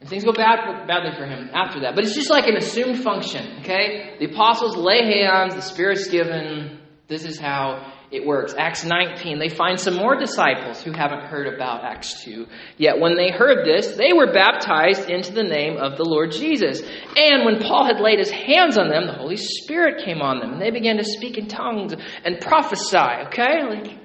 And 0.00 0.08
things 0.08 0.24
go 0.24 0.32
bad, 0.32 0.86
badly 0.86 1.16
for 1.16 1.26
him 1.26 1.50
after 1.54 1.80
that. 1.80 1.94
But 1.94 2.04
it's 2.04 2.14
just 2.14 2.30
like 2.30 2.46
an 2.46 2.56
assumed 2.56 3.02
function, 3.02 3.60
okay? 3.60 4.16
The 4.18 4.26
apostles 4.26 4.76
lay 4.76 5.04
hands, 5.04 5.54
the 5.54 5.62
Spirit's 5.62 6.08
given. 6.08 6.80
This 7.08 7.24
is 7.24 7.38
how 7.38 7.92
it 8.16 8.26
works. 8.26 8.54
Acts 8.56 8.84
19, 8.84 9.38
they 9.38 9.48
find 9.48 9.78
some 9.78 9.94
more 9.94 10.18
disciples 10.18 10.82
who 10.82 10.92
haven't 10.92 11.24
heard 11.26 11.46
about 11.46 11.84
Acts 11.84 12.24
2. 12.24 12.46
Yet 12.76 12.98
when 12.98 13.16
they 13.16 13.30
heard 13.30 13.66
this, 13.66 13.96
they 13.96 14.12
were 14.12 14.32
baptized 14.32 15.08
into 15.08 15.32
the 15.32 15.42
name 15.42 15.76
of 15.76 15.96
the 15.96 16.04
Lord 16.04 16.32
Jesus. 16.32 16.82
And 17.16 17.44
when 17.44 17.60
Paul 17.60 17.84
had 17.84 18.00
laid 18.00 18.18
his 18.18 18.30
hands 18.30 18.78
on 18.78 18.88
them, 18.88 19.06
the 19.06 19.12
Holy 19.12 19.36
Spirit 19.36 20.04
came 20.04 20.20
on 20.20 20.40
them, 20.40 20.54
and 20.54 20.62
they 20.62 20.70
began 20.70 20.96
to 20.96 21.04
speak 21.04 21.38
in 21.38 21.46
tongues 21.46 21.94
and 22.24 22.40
prophesy. 22.40 23.26
Okay? 23.28 23.62
Like, 23.68 23.98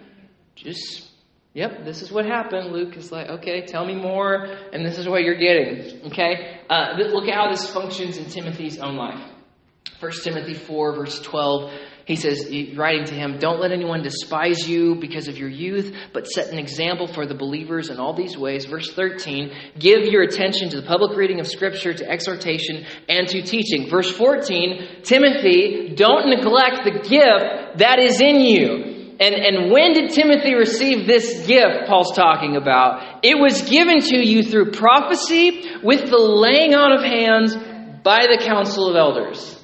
just, 0.56 1.10
yep, 1.54 1.84
this 1.86 2.02
is 2.02 2.12
what 2.12 2.26
happened. 2.26 2.72
Luke 2.72 2.96
is 2.98 3.12
like, 3.12 3.30
okay, 3.30 3.66
tell 3.66 3.86
me 3.86 3.96
more, 3.96 4.46
and 4.74 4.86
this 4.86 4.98
is 4.98 5.08
what 5.08 5.24
you're 5.24 5.40
getting. 5.40 6.08
Okay? 6.08 6.60
Uh, 6.70 6.94
look 6.98 7.28
at 7.28 7.34
how 7.34 7.50
this 7.50 7.70
functions 7.70 8.18
in 8.18 8.26
Timothy's 8.26 8.80
own 8.80 8.96
life. 8.96 9.22
1 10.00 10.12
Timothy 10.24 10.56
4, 10.56 10.96
verse 10.96 11.22
12 11.22 11.72
he 12.12 12.18
says, 12.18 12.46
writing 12.76 13.06
to 13.06 13.14
him, 13.14 13.40
Don't 13.40 13.62
let 13.62 13.72
anyone 13.72 14.04
despise 14.04 14.68
you 14.68 14.96
because 14.96 15.30
of 15.30 15.38
your 15.38 15.48
youth, 15.48 15.96
but 16.12 16.28
set 16.28 16.50
an 16.50 16.60
example 16.60 17.08
for 17.08 17.26
the 17.26 17.34
believers 17.34 17.90
in 17.90 18.00
all 18.00 18.14
these 18.14 18.38
ways. 18.38 18.66
Verse 18.66 18.92
13, 18.94 19.52
give 19.80 20.04
your 20.04 20.22
attention 20.22 20.70
to 20.70 20.82
the 20.82 20.86
public 20.86 21.16
reading 21.18 21.40
of 21.40 21.48
Scripture, 21.48 21.94
to 21.94 22.10
exhortation, 22.10 22.86
and 23.08 23.30
to 23.30 23.42
teaching. 23.42 23.90
Verse 23.90 24.12
14, 24.12 25.04
Timothy, 25.04 25.96
don't 25.96 26.28
neglect 26.28 26.84
the 26.84 27.00
gift 27.00 27.78
that 27.80 28.00
is 28.00 28.20
in 28.20 28.42
you. 28.42 29.16
And, 29.22 29.36
and 29.36 29.72
when 29.72 29.94
did 29.94 30.10
Timothy 30.10 30.56
receive 30.56 31.08
this 31.08 31.46
gift 31.48 31.88
Paul's 31.88 32.14
talking 32.14 32.58
about? 32.58 33.24
It 33.24 33.40
was 33.40 33.62
given 33.70 34.02
to 34.02 34.18
you 34.18 34.44
through 34.44 34.72
prophecy 34.72 35.64
with 35.82 36.10
the 36.10 36.18
laying 36.18 36.76
on 36.76 36.92
of 36.92 37.04
hands 37.04 37.56
by 38.04 38.28
the 38.28 38.44
council 38.44 38.90
of 38.90 38.98
elders. 38.98 39.61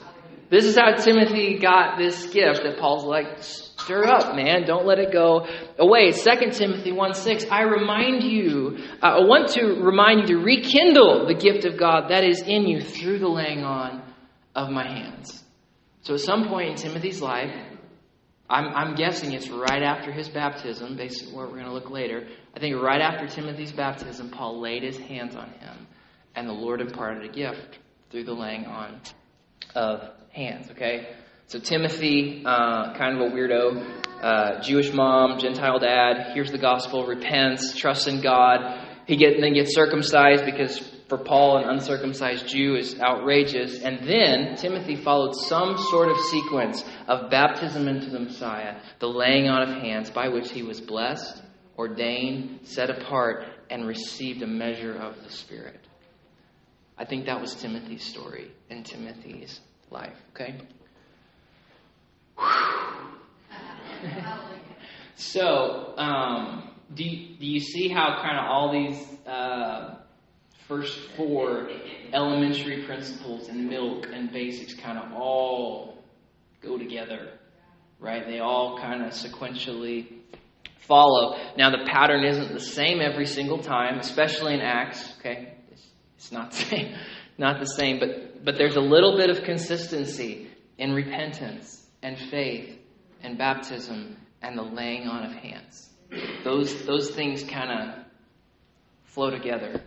This 0.49 0.65
is 0.65 0.77
how 0.77 0.95
Timothy 0.95 1.59
got 1.59 1.97
this 1.97 2.27
gift 2.27 2.63
that 2.63 2.77
Paul's 2.79 3.03
like, 3.03 3.37
stir 3.39 4.05
up, 4.05 4.35
man. 4.35 4.65
Don't 4.65 4.85
let 4.85 4.97
it 4.97 5.11
go 5.11 5.45
away. 5.77 6.11
2 6.11 6.51
Timothy 6.51 6.91
1 6.91 7.13
6, 7.13 7.45
I 7.51 7.63
remind 7.63 8.23
you, 8.23 8.77
uh, 9.03 9.05
I 9.05 9.19
want 9.25 9.49
to 9.49 9.65
remind 9.81 10.21
you 10.21 10.37
to 10.37 10.43
rekindle 10.43 11.27
the 11.27 11.33
gift 11.33 11.65
of 11.65 11.77
God 11.77 12.09
that 12.09 12.23
is 12.23 12.41
in 12.41 12.65
you 12.65 12.81
through 12.81 13.19
the 13.19 13.27
laying 13.27 13.63
on 13.63 14.01
of 14.55 14.69
my 14.69 14.87
hands. 14.87 15.43
So 16.01 16.13
at 16.13 16.21
some 16.21 16.47
point 16.47 16.69
in 16.69 16.75
Timothy's 16.77 17.21
life, 17.21 17.53
I'm, 18.49 18.67
I'm 18.73 18.95
guessing 18.95 19.33
it's 19.33 19.49
right 19.49 19.83
after 19.83 20.13
his 20.13 20.29
baptism, 20.29 20.95
based 20.95 21.27
on 21.27 21.33
where 21.33 21.45
we're 21.45 21.53
going 21.53 21.65
to 21.65 21.73
look 21.73 21.89
later. 21.89 22.25
I 22.55 22.59
think 22.59 22.81
right 22.81 23.01
after 23.01 23.27
Timothy's 23.27 23.73
baptism, 23.73 24.29
Paul 24.29 24.61
laid 24.61 24.83
his 24.83 24.97
hands 24.97 25.35
on 25.35 25.49
him, 25.49 25.87
and 26.35 26.47
the 26.47 26.53
Lord 26.53 26.79
imparted 26.79 27.29
a 27.29 27.33
gift 27.33 27.79
through 28.09 28.23
the 28.23 28.33
laying 28.33 28.65
on 28.65 29.01
of 29.75 30.16
hands, 30.37 30.69
okay? 30.71 31.09
So 31.47 31.59
Timothy, 31.59 32.43
uh, 32.45 32.93
kind 32.95 33.19
of 33.19 33.31
a 33.31 33.35
weirdo, 33.35 34.21
uh, 34.21 34.61
Jewish 34.61 34.93
mom, 34.93 35.39
Gentile 35.39 35.79
dad, 35.79 36.33
hears 36.33 36.51
the 36.51 36.57
gospel, 36.57 37.05
repents, 37.05 37.75
trusts 37.75 38.07
in 38.07 38.21
God. 38.21 38.85
He 39.05 39.15
get, 39.17 39.39
then 39.39 39.53
gets 39.53 39.73
circumcised 39.73 40.45
because 40.45 40.77
for 41.07 41.17
Paul, 41.17 41.57
an 41.57 41.69
uncircumcised 41.69 42.47
Jew 42.47 42.75
is 42.75 42.99
outrageous. 42.99 43.81
And 43.81 44.07
then 44.07 44.55
Timothy 44.57 44.97
followed 44.97 45.35
some 45.35 45.77
sort 45.77 46.09
of 46.09 46.17
sequence 46.29 46.83
of 47.07 47.29
baptism 47.31 47.87
into 47.87 48.09
the 48.09 48.19
Messiah, 48.19 48.79
the 48.99 49.07
laying 49.07 49.47
on 49.47 49.69
of 49.69 49.81
hands 49.81 50.09
by 50.09 50.27
which 50.27 50.51
he 50.51 50.63
was 50.63 50.81
blessed, 50.81 51.41
ordained, 51.77 52.59
set 52.63 52.89
apart, 52.89 53.45
and 53.69 53.87
received 53.87 54.41
a 54.41 54.47
measure 54.47 54.93
of 54.93 55.15
the 55.23 55.31
Spirit. 55.31 55.79
I 56.97 57.05
think 57.05 57.27
that 57.27 57.39
was 57.39 57.55
Timothy's 57.55 58.03
story 58.03 58.51
and 58.69 58.85
Timothy's 58.85 59.61
life, 59.91 60.17
okay? 60.33 60.55
so, 65.15 65.93
um, 65.97 66.69
do, 66.93 67.03
you, 67.03 67.35
do 67.37 67.45
you 67.45 67.59
see 67.59 67.87
how 67.87 68.19
kind 68.21 68.37
of 68.37 68.45
all 68.45 68.71
these 68.71 69.01
uh, 69.27 69.95
first 70.67 70.99
four 71.15 71.69
elementary 72.13 72.83
principles 72.83 73.49
and 73.49 73.69
milk 73.69 74.07
and 74.11 74.31
basics 74.31 74.73
kind 74.73 74.97
of 74.97 75.13
all 75.13 76.03
go 76.61 76.77
together, 76.77 77.29
right? 77.99 78.25
They 78.25 78.39
all 78.39 78.77
kind 78.79 79.03
of 79.03 79.11
sequentially 79.11 80.07
follow. 80.79 81.37
Now, 81.57 81.71
the 81.71 81.85
pattern 81.85 82.23
isn't 82.23 82.53
the 82.53 82.59
same 82.59 83.01
every 83.01 83.25
single 83.25 83.59
time, 83.59 83.99
especially 83.99 84.53
in 84.53 84.61
Acts, 84.61 85.13
okay? 85.19 85.53
It's, 85.71 85.85
it's 86.17 86.31
not 86.31 86.51
the 86.51 86.57
same 86.57 86.95
not 87.37 87.59
the 87.59 87.65
same, 87.65 87.99
but, 87.99 88.43
but 88.43 88.57
there's 88.57 88.75
a 88.75 88.81
little 88.81 89.17
bit 89.17 89.29
of 89.29 89.43
consistency 89.43 90.49
in 90.77 90.93
repentance 90.93 91.85
and 92.01 92.17
faith 92.17 92.77
and 93.21 93.37
baptism 93.37 94.17
and 94.41 94.57
the 94.57 94.63
laying 94.63 95.07
on 95.07 95.25
of 95.25 95.33
hands. 95.33 95.89
Those, 96.43 96.85
those 96.85 97.11
things 97.11 97.43
kind 97.43 97.71
of 97.71 98.05
flow 99.05 99.29
together. 99.29 99.81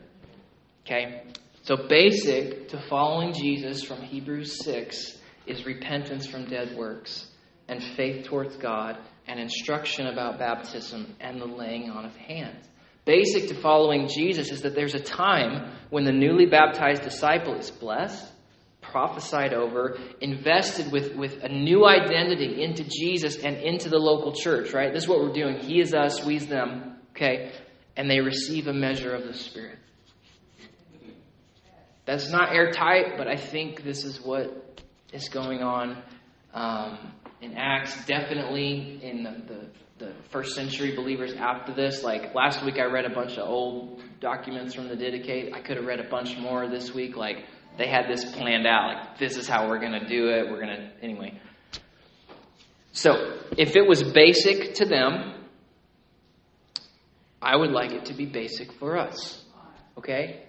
Okay? 0.85 1.23
So, 1.63 1.77
basic 1.89 2.69
to 2.69 2.83
following 2.89 3.33
Jesus 3.33 3.83
from 3.83 4.01
Hebrews 4.03 4.65
6 4.65 5.19
is 5.47 5.67
repentance 5.67 6.27
from 6.27 6.47
dead 6.47 6.77
works 6.77 7.31
and 7.69 7.83
faith 7.83 8.27
towards 8.27 8.57
God 8.57 8.99
and 9.27 9.39
instruction 9.39 10.07
about 10.09 10.39
baptism 10.39 11.15
and 11.21 11.41
the 11.41 11.47
laying 11.47 11.91
on 11.91 12.05
of 12.05 12.17
hands. 12.17 12.67
Basic 13.05 13.49
to 13.49 13.55
following 13.55 14.09
Jesus 14.09 14.51
is 14.51 14.63
that 14.63 14.75
there's 14.75 14.95
a 14.95 15.01
time 15.01 15.73
when 15.89 16.05
the 16.05 16.13
newly 16.13 16.47
baptized 16.47 17.03
disciple 17.03 17.55
is 17.55 17.71
blessed, 17.71 18.31
prophesied 18.81 19.55
over, 19.55 19.99
invested 20.21 20.93
with, 20.93 21.15
with 21.15 21.43
a 21.43 21.49
new 21.49 21.87
identity 21.87 22.63
into 22.63 22.85
Jesus 22.85 23.37
and 23.37 23.57
into 23.57 23.89
the 23.89 23.99
local 23.99 24.33
church, 24.33 24.73
right? 24.73 24.93
This 24.93 25.05
is 25.05 25.09
what 25.09 25.21
we're 25.21 25.33
doing. 25.33 25.59
He 25.59 25.81
is 25.81 25.95
us, 25.95 26.25
we's 26.25 26.47
them, 26.47 26.97
okay? 27.13 27.53
And 27.97 28.11
they 28.11 28.21
receive 28.21 28.67
a 28.67 28.73
measure 28.73 29.15
of 29.15 29.25
the 29.25 29.35
Spirit. 29.35 29.79
That's 32.05 32.31
not 32.31 32.53
airtight, 32.53 33.17
but 33.17 33.29
I 33.29 33.37
think 33.37 33.85
this 33.85 34.05
is 34.05 34.21
what 34.21 34.83
is 35.13 35.29
going 35.29 35.63
on 35.63 36.03
um, 36.53 37.13
in 37.41 37.57
Acts, 37.57 38.05
definitely 38.07 39.01
in 39.03 39.23
the, 39.23 39.31
the 39.47 39.67
the 40.01 40.13
first 40.31 40.55
century 40.55 40.97
believers 40.97 41.35
after 41.35 41.73
this. 41.73 42.03
Like 42.03 42.35
last 42.35 42.65
week, 42.65 42.79
I 42.79 42.87
read 42.87 43.05
a 43.05 43.15
bunch 43.15 43.39
of 43.39 43.49
old 43.49 44.03
documents 44.19 44.75
from 44.75 44.89
the 44.89 44.97
Didache. 44.97 45.55
I 45.55 45.61
could 45.61 45.77
have 45.77 45.87
read 45.87 46.01
a 46.01 46.09
bunch 46.09 46.37
more 46.39 46.69
this 46.69 46.93
week. 46.93 47.17
Like 47.17 47.45
they 47.79 47.87
had 47.87 48.09
this 48.09 48.25
planned 48.33 48.67
out. 48.67 48.95
Like 48.95 49.19
this 49.19 49.37
is 49.37 49.47
how 49.47 49.69
we're 49.69 49.79
going 49.79 49.93
to 49.93 50.09
do 50.09 50.29
it. 50.31 50.51
We're 50.51 50.61
going 50.61 50.77
to 50.77 50.91
anyway. 51.03 51.41
So 52.93 53.39
if 53.57 53.77
it 53.77 53.87
was 53.87 54.03
basic 54.03 54.75
to 54.77 54.87
them, 54.87 55.35
I 57.41 57.57
would 57.57 57.71
like 57.71 57.93
it 57.93 58.07
to 58.07 58.15
be 58.15 58.27
basic 58.27 58.73
for 58.73 58.99
us. 58.99 59.45
Okay? 59.97 60.45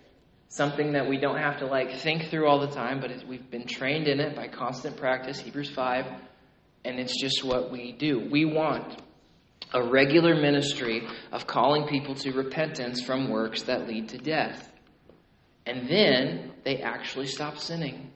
Something 0.50 0.94
that 0.94 1.08
we 1.08 1.18
don't 1.18 1.38
have 1.38 1.60
to 1.60 1.66
like 1.66 1.98
think 1.98 2.30
through 2.30 2.48
all 2.48 2.60
the 2.60 2.74
time, 2.74 3.00
but 3.00 3.12
we've 3.28 3.50
been 3.50 3.68
trained 3.68 4.08
in 4.08 4.20
it 4.20 4.36
by 4.36 4.48
constant 4.48 4.98
practice, 4.98 5.40
Hebrews 5.40 5.70
5, 5.70 6.06
and 6.84 7.00
it's 7.00 7.20
just 7.22 7.44
what 7.44 7.72
we 7.72 7.94
do. 7.94 8.28
We 8.30 8.44
want 8.44 9.02
a 9.74 9.84
regular 9.84 10.36
ministry 10.36 11.08
of 11.32 11.48
calling 11.48 11.88
people 11.88 12.16
to 12.16 12.32
repentance 12.32 13.02
from 13.02 13.30
works 13.30 13.64
that 13.64 13.88
lead 13.88 14.10
to 14.10 14.18
death. 14.18 14.72
And 15.66 15.88
then 15.88 16.52
they 16.64 16.82
actually 16.82 17.28
stop 17.28 17.58
sinning. 17.58 18.12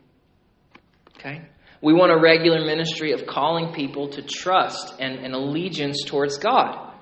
Okay? 1.18 1.42
We 1.82 1.94
want 1.94 2.12
a 2.12 2.20
regular 2.20 2.66
ministry 2.66 3.12
of 3.12 3.26
calling 3.28 3.74
people 3.74 4.10
to 4.10 4.22
trust 4.22 4.96
and, 5.00 5.20
and 5.20 5.34
allegiance 5.34 6.04
towards 6.04 6.38
God. 6.38 6.94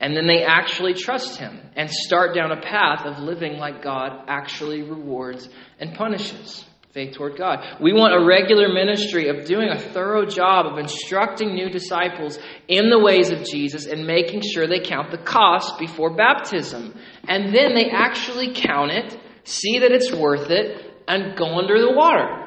And 0.00 0.16
then 0.16 0.26
they 0.26 0.44
actually 0.44 0.94
trust 0.94 1.38
Him 1.38 1.60
and 1.74 1.90
start 1.90 2.34
down 2.34 2.52
a 2.52 2.60
path 2.60 3.04
of 3.04 3.18
living 3.18 3.58
like 3.58 3.82
God 3.82 4.24
actually 4.28 4.82
rewards 4.82 5.48
and 5.80 5.94
punishes 5.94 6.64
faith 6.98 7.14
toward 7.14 7.38
God. 7.38 7.60
We 7.80 7.92
want 7.92 8.12
a 8.12 8.26
regular 8.26 8.72
ministry 8.72 9.28
of 9.28 9.44
doing 9.44 9.68
a 9.68 9.78
thorough 9.78 10.26
job 10.26 10.66
of 10.66 10.78
instructing 10.78 11.54
new 11.54 11.70
disciples 11.70 12.40
in 12.66 12.90
the 12.90 12.98
ways 12.98 13.30
of 13.30 13.44
Jesus 13.44 13.86
and 13.86 14.04
making 14.04 14.42
sure 14.42 14.66
they 14.66 14.80
count 14.80 15.12
the 15.12 15.18
cost 15.18 15.78
before 15.78 16.16
baptism. 16.16 16.98
And 17.28 17.54
then 17.54 17.76
they 17.76 17.88
actually 17.90 18.52
count 18.52 18.90
it, 18.90 19.16
see 19.44 19.78
that 19.78 19.92
it's 19.92 20.12
worth 20.12 20.50
it, 20.50 20.92
and 21.06 21.36
go 21.38 21.56
under 21.56 21.80
the 21.80 21.92
water. 21.92 22.46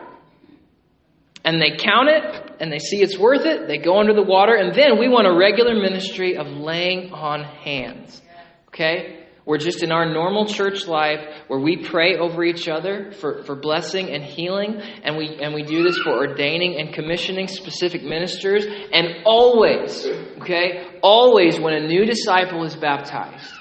And 1.46 1.62
they 1.62 1.78
count 1.78 2.10
it 2.10 2.58
and 2.60 2.70
they 2.72 2.80
see 2.80 3.02
it's 3.02 3.18
worth 3.18 3.46
it, 3.46 3.70
they 3.70 3.78
go 3.78 4.00
under 4.00 4.14
the 4.14 4.22
water, 4.22 4.54
and 4.54 4.76
then 4.76 5.00
we 5.00 5.08
want 5.08 5.28
a 5.28 5.34
regular 5.34 5.76
ministry 5.76 6.36
of 6.36 6.48
laying 6.48 7.14
on 7.14 7.44
hands. 7.44 8.22
Okay? 8.68 9.28
We're 9.52 9.58
just 9.58 9.84
in 9.84 9.92
our 9.92 10.06
normal 10.06 10.46
church 10.46 10.88
life 10.88 11.20
where 11.48 11.60
we 11.60 11.84
pray 11.84 12.16
over 12.16 12.42
each 12.42 12.70
other 12.70 13.12
for, 13.12 13.44
for 13.44 13.54
blessing 13.54 14.10
and 14.10 14.24
healing, 14.24 14.80
and 15.04 15.18
we, 15.18 15.42
and 15.42 15.54
we 15.54 15.64
do 15.64 15.84
this 15.84 15.98
for 15.98 16.12
ordaining 16.12 16.80
and 16.80 16.94
commissioning 16.94 17.50
specific 17.50 18.02
ministers. 18.02 18.66
And 18.66 19.08
always, 19.26 20.06
okay, 20.40 20.98
always 21.04 21.60
when 21.60 21.74
a 21.74 21.86
new 21.86 22.06
disciple 22.06 22.64
is 22.64 22.78
baptized, 22.78 23.52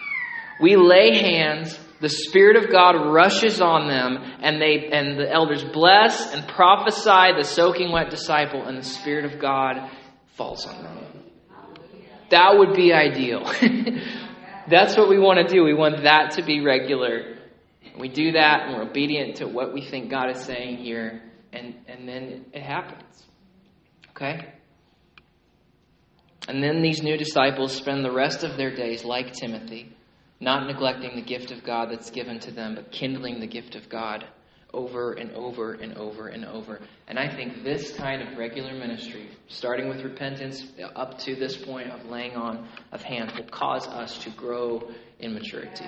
we 0.63 0.77
lay 0.77 1.19
hands, 1.19 1.77
the 2.01 2.09
Spirit 2.09 2.57
of 2.57 2.71
God 2.71 3.13
rushes 3.13 3.61
on 3.61 3.89
them, 3.89 4.17
and, 4.43 4.63
they, 4.63 4.91
and 4.93 5.19
the 5.19 5.29
elders 5.29 5.65
bless 5.65 6.33
and 6.33 6.47
prophesy 6.47 7.35
the 7.37 7.43
soaking 7.43 7.91
wet 7.91 8.11
disciple, 8.11 8.65
and 8.65 8.79
the 8.79 8.85
Spirit 8.85 9.25
of 9.25 9.41
God 9.41 9.91
falls 10.37 10.65
on 10.67 10.85
them. 10.85 11.07
That 12.31 12.59
would 12.59 12.77
be 12.77 12.93
ideal. 12.93 13.43
That's 14.71 14.97
what 14.97 15.09
we 15.09 15.19
want 15.19 15.47
to 15.47 15.53
do. 15.53 15.65
We 15.65 15.75
want 15.75 16.05
that 16.05 16.33
to 16.33 16.43
be 16.43 16.61
regular. 16.61 17.37
We 17.99 18.09
do 18.09 18.33
that 18.33 18.67
and 18.67 18.77
we're 18.77 18.89
obedient 18.89 19.37
to 19.37 19.47
what 19.47 19.75
we 19.75 19.83
think 19.83 20.11
God 20.11 20.31
is 20.31 20.43
saying 20.45 20.79
here, 20.79 21.23
and, 21.53 21.75
and 21.89 22.09
then 22.09 22.47
it 22.53 22.63
happens. 22.63 23.27
Okay? 24.11 24.55
And 26.49 26.63
then 26.63 26.83
these 26.83 27.03
new 27.03 27.17
disciples 27.17 27.75
spend 27.75 28.05
the 28.05 28.13
rest 28.13 28.45
of 28.45 28.57
their 28.57 28.75
days 28.75 29.05
like 29.05 29.33
Timothy, 29.33 29.95
not 30.39 30.67
neglecting 30.67 31.17
the 31.17 31.23
gift 31.23 31.51
of 31.51 31.65
God 31.65 31.91
that's 31.91 32.11
given 32.11 32.39
to 32.41 32.51
them, 32.51 32.77
but 32.77 32.91
kindling 32.91 33.41
the 33.41 33.47
gift 33.47 33.75
of 33.75 33.89
God 33.89 34.25
over 34.73 35.13
and 35.13 35.33
over 35.33 35.75
and 35.75 35.97
over 35.97 36.29
and 36.29 36.45
over. 36.45 36.81
And 37.09 37.19
I 37.19 37.35
think 37.35 37.65
this 37.65 37.93
kind 37.93 38.23
of 38.23 38.39
regular 38.39 38.73
ministry, 38.73 39.29
starting 39.49 39.89
with 39.89 40.03
repentance 40.03 40.65
up 40.97 41.19
to 41.21 41.35
this 41.35 41.57
point 41.57 41.91
of 41.91 42.07
laying 42.07 42.37
on 42.37 42.69
of 42.93 43.03
hands, 43.03 43.33
will 43.35 43.45
cause 43.45 43.87
us 43.87 44.19
to 44.25 44.31
grow 44.31 44.91
in 45.19 45.35
maturity. 45.35 45.87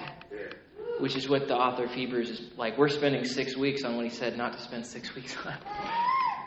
Which 0.99 1.17
is 1.17 1.29
what 1.29 1.49
the 1.49 1.57
author 1.57 1.85
of 1.85 1.93
Hebrews 1.93 2.31
is 2.31 2.51
like. 2.57 2.77
We're 2.79 2.89
spending 2.89 3.25
six 3.25 3.57
weeks 3.57 3.85
on 3.85 3.97
what 3.97 4.05
he 4.05 4.11
said 4.11 4.37
not 4.37 4.53
to 4.53 4.63
spend 4.63 4.87
six 4.87 5.15
weeks 5.15 5.37
on. 5.45 5.55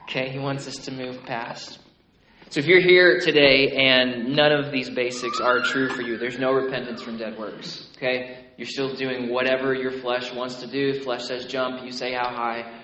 Okay, 0.03 0.29
he 0.29 0.39
wants 0.39 0.67
us 0.67 0.75
to 0.85 0.91
move 0.91 1.23
past. 1.23 1.79
So 2.49 2.59
if 2.59 2.67
you're 2.67 2.81
here 2.81 3.19
today 3.19 3.71
and 3.71 4.35
none 4.35 4.51
of 4.51 4.71
these 4.71 4.89
basics 4.89 5.39
are 5.39 5.61
true 5.61 5.89
for 5.89 6.03
you, 6.03 6.17
there's 6.17 6.37
no 6.37 6.53
repentance 6.53 7.01
from 7.01 7.17
dead 7.17 7.37
works. 7.37 7.89
Okay? 7.97 8.44
You're 8.57 8.67
still 8.67 8.95
doing 8.95 9.29
whatever 9.29 9.73
your 9.73 9.91
flesh 9.91 10.33
wants 10.33 10.61
to 10.61 10.67
do. 10.67 11.01
Flesh 11.01 11.25
says 11.25 11.45
jump, 11.45 11.83
you 11.83 11.91
say 11.91 12.13
how 12.13 12.29
high. 12.29 12.83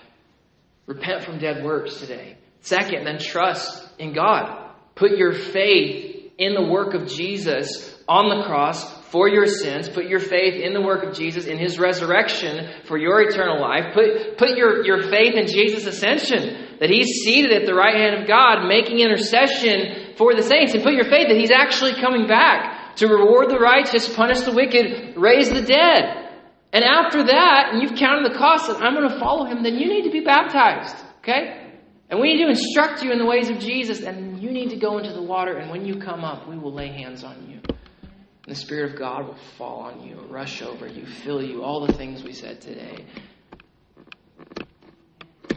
Repent 0.86 1.24
from 1.24 1.40
dead 1.40 1.64
works 1.64 2.00
today. 2.00 2.38
Second, 2.62 3.06
then 3.06 3.18
trust 3.18 3.88
in 3.98 4.14
God. 4.14 4.72
Put 4.96 5.18
your 5.18 5.34
faith 5.34 6.32
in 6.38 6.54
the 6.54 6.64
work 6.64 6.94
of 6.94 7.08
Jesus 7.08 7.98
on 8.08 8.30
the 8.30 8.46
cross 8.46 8.84
for 9.06 9.30
your 9.30 9.46
sins. 9.46 9.88
Put 9.88 10.06
your 10.06 10.20
faith 10.20 10.56
in 10.56 10.74
the 10.74 10.82
work 10.82 11.04
of 11.04 11.16
Jesus, 11.16 11.46
in 11.46 11.58
his 11.58 11.80
resurrection 11.80 12.68
for 12.86 12.98
your 12.98 13.22
eternal 13.22 13.62
life. 13.62 13.94
Put, 13.94 14.38
put 14.38 14.58
your, 14.58 14.86
your 14.86 15.04
faith 15.04 15.36
in 15.36 15.48
Jesus' 15.48 15.86
ascension 15.86 16.78
that 16.80 16.90
he's 16.90 17.22
seated 17.24 17.54
at 17.54 17.66
the 17.66 17.76
right 17.76 17.96
hand 17.96 18.22
of 18.22 18.28
God, 18.28 18.68
making 18.68 19.00
intercession 19.00 20.16
for 20.18 20.34
the 20.34 20.42
saints, 20.44 20.74
and 20.74 20.84
put 20.84 20.94
your 20.94 21.10
faith 21.10 21.28
that 21.30 21.38
he's 21.38 21.52
actually 21.52 21.94
coming 22.02 22.28
back 22.28 22.81
to 23.02 23.08
reward 23.08 23.50
the 23.50 23.58
righteous, 23.58 24.08
punish 24.16 24.42
the 24.42 24.52
wicked, 24.52 25.18
raise 25.18 25.50
the 25.50 25.64
dead. 25.64 26.30
And 26.72 26.84
after 26.84 27.24
that, 27.24 27.70
and 27.72 27.82
you've 27.82 27.98
counted 27.98 28.32
the 28.32 28.38
cost 28.38 28.68
that 28.68 28.78
I'm 28.78 28.94
going 28.94 29.10
to 29.10 29.20
follow 29.20 29.46
him, 29.46 29.64
then 29.64 29.74
you 29.74 29.90
need 29.90 30.04
to 30.04 30.12
be 30.12 30.22
baptized. 30.22 30.96
Okay? 31.18 31.74
And 32.12 32.20
we 32.20 32.34
need 32.34 32.44
to 32.44 32.50
instruct 32.50 33.02
you 33.02 33.12
in 33.12 33.18
the 33.18 33.26
ways 33.26 33.50
of 33.50 33.58
Jesus, 33.58 34.02
and 34.02 34.40
you 34.40 34.52
need 34.52 34.70
to 34.70 34.78
go 34.78 35.00
into 35.00 35.14
the 35.14 35.22
water, 35.22 35.58
and 35.58 35.72
when 35.72 35.84
you 35.84 36.00
come 36.00 36.24
up, 36.24 36.48
we 36.48 36.60
will 36.60 36.74
lay 36.74 36.90
hands 36.90 37.24
on 37.24 37.50
you. 37.50 37.60
And 37.64 38.46
the 38.46 38.56
Spirit 38.56 38.92
of 38.92 39.00
God 39.00 39.26
will 39.26 39.38
fall 39.58 39.80
on 39.80 40.08
you, 40.08 40.22
rush 40.30 40.62
over 40.62 40.86
you, 40.86 41.08
fill 41.08 41.42
you, 41.42 41.64
all 41.64 41.88
the 41.88 41.94
things 41.94 42.24
we 42.24 42.34
said 42.34 42.62
today. 42.62 43.08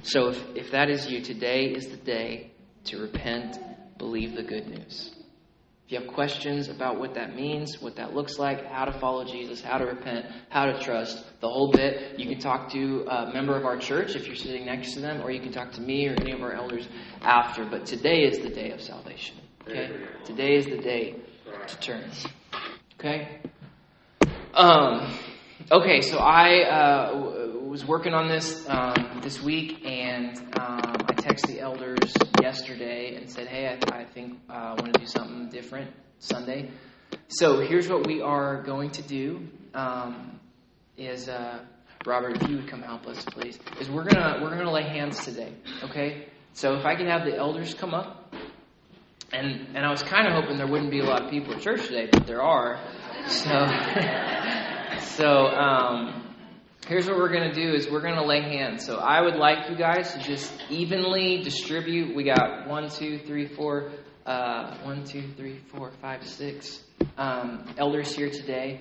So 0.02 0.28
if, 0.28 0.56
if 0.56 0.70
that 0.70 0.88
is 0.88 1.10
you, 1.10 1.20
today 1.20 1.66
is 1.66 1.88
the 1.88 1.96
day 1.96 2.52
to 2.84 3.02
repent, 3.02 3.58
believe 3.98 4.34
the 4.34 4.42
good 4.42 4.66
news. 4.66 5.14
If 5.86 5.92
you 5.92 6.00
have 6.00 6.08
questions 6.08 6.70
about 6.70 6.98
what 6.98 7.14
that 7.14 7.36
means, 7.36 7.82
what 7.82 7.96
that 7.96 8.14
looks 8.14 8.38
like, 8.38 8.64
how 8.64 8.86
to 8.86 8.92
follow 8.92 9.22
Jesus, 9.24 9.60
how 9.60 9.76
to 9.76 9.84
repent, 9.84 10.24
how 10.48 10.64
to 10.64 10.80
trust, 10.80 11.22
the 11.40 11.48
whole 11.48 11.70
bit, 11.70 12.18
you 12.18 12.26
can 12.26 12.38
talk 12.38 12.70
to 12.72 13.04
a 13.06 13.30
member 13.34 13.54
of 13.54 13.66
our 13.66 13.76
church 13.76 14.16
if 14.16 14.26
you're 14.26 14.34
sitting 14.34 14.64
next 14.64 14.94
to 14.94 15.00
them, 15.00 15.20
or 15.20 15.30
you 15.30 15.40
can 15.40 15.52
talk 15.52 15.72
to 15.72 15.82
me 15.82 16.08
or 16.08 16.12
any 16.12 16.32
of 16.32 16.40
our 16.40 16.52
elders 16.52 16.88
after. 17.20 17.66
But 17.66 17.84
today 17.84 18.22
is 18.22 18.38
the 18.38 18.48
day 18.48 18.70
of 18.70 18.80
salvation. 18.80 19.36
Okay? 19.68 19.90
Today 20.24 20.56
is 20.56 20.64
the 20.64 20.78
day 20.78 21.16
to 21.66 21.80
turn. 21.80 22.10
Okay? 22.98 23.40
Um, 24.54 25.14
okay, 25.70 26.00
so 26.00 26.16
I 26.16 26.62
uh, 26.62 27.50
was 27.62 27.84
working 27.84 28.14
on 28.14 28.28
this 28.28 28.66
um, 28.70 29.20
this 29.22 29.42
week, 29.42 29.84
and 29.84 30.38
um, 30.58 30.93
I 31.34 31.36
texted 31.36 31.46
the 31.46 31.60
elders 31.60 32.14
yesterday 32.38 33.16
and 33.16 33.28
said, 33.28 33.48
"Hey, 33.48 33.66
I, 33.66 34.02
I 34.02 34.04
think 34.04 34.38
uh, 34.48 34.52
I 34.52 34.74
want 34.74 34.94
to 34.94 35.00
do 35.00 35.06
something 35.06 35.48
different 35.48 35.90
Sunday." 36.20 36.70
So 37.26 37.58
here's 37.60 37.88
what 37.88 38.06
we 38.06 38.22
are 38.22 38.62
going 38.62 38.90
to 38.92 39.02
do: 39.02 39.48
um, 39.74 40.38
is 40.96 41.28
uh, 41.28 41.64
Robert, 42.06 42.40
if 42.40 42.48
you 42.48 42.58
would 42.58 42.68
come 42.68 42.82
help 42.82 43.08
us, 43.08 43.24
please, 43.24 43.58
is 43.80 43.90
we're 43.90 44.04
gonna 44.04 44.44
we're 44.44 44.50
gonna 44.50 44.70
lay 44.70 44.84
hands 44.84 45.24
today. 45.24 45.52
Okay, 45.82 46.28
so 46.52 46.76
if 46.76 46.84
I 46.84 46.94
can 46.94 47.08
have 47.08 47.24
the 47.24 47.36
elders 47.36 47.74
come 47.74 47.94
up, 47.94 48.32
and 49.32 49.76
and 49.76 49.84
I 49.84 49.90
was 49.90 50.04
kind 50.04 50.28
of 50.28 50.34
hoping 50.40 50.56
there 50.56 50.68
wouldn't 50.68 50.92
be 50.92 51.00
a 51.00 51.04
lot 51.04 51.24
of 51.24 51.30
people 51.30 51.52
at 51.54 51.62
church 51.62 51.84
today, 51.88 52.08
but 52.12 52.28
there 52.28 52.42
are. 52.42 52.78
So 53.26 53.66
so. 55.00 55.46
Um, 55.48 56.23
here's 56.86 57.06
what 57.06 57.16
we're 57.16 57.32
going 57.32 57.48
to 57.48 57.54
do 57.54 57.72
is 57.74 57.90
we're 57.90 58.02
going 58.02 58.16
to 58.16 58.24
lay 58.24 58.42
hands. 58.42 58.84
So 58.84 58.96
i 58.96 59.20
would 59.20 59.36
like 59.36 59.70
you 59.70 59.76
guys 59.76 60.12
to 60.12 60.18
just 60.20 60.52
evenly 60.70 61.42
distribute. 61.42 62.14
We 62.14 62.24
got 62.24 62.68
one 62.68 62.90
two 62.90 63.18
three 63.18 63.48
four 63.48 63.90
uh, 64.26 64.78
one 64.82 65.04
two 65.04 65.22
three 65.36 65.60
four 65.74 65.92
five 66.02 66.26
six 66.26 66.82
um, 67.16 67.74
elders 67.78 68.14
here 68.14 68.30
today. 68.30 68.80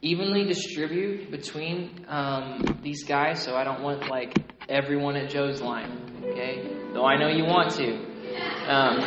Evenly 0.00 0.44
distribute 0.44 1.30
between 1.30 2.04
um, 2.08 2.78
these 2.82 3.04
guys 3.04 3.42
so 3.42 3.56
i 3.56 3.64
don't 3.64 3.82
want 3.82 4.08
like 4.08 4.32
everyone 4.68 5.16
at 5.16 5.28
joe's 5.28 5.60
line 5.60 6.22
okay? 6.24 6.72
Though 6.92 7.04
i 7.04 7.18
know 7.18 7.28
you 7.28 7.44
want 7.44 7.72
to. 7.72 7.96
Um, 8.68 9.00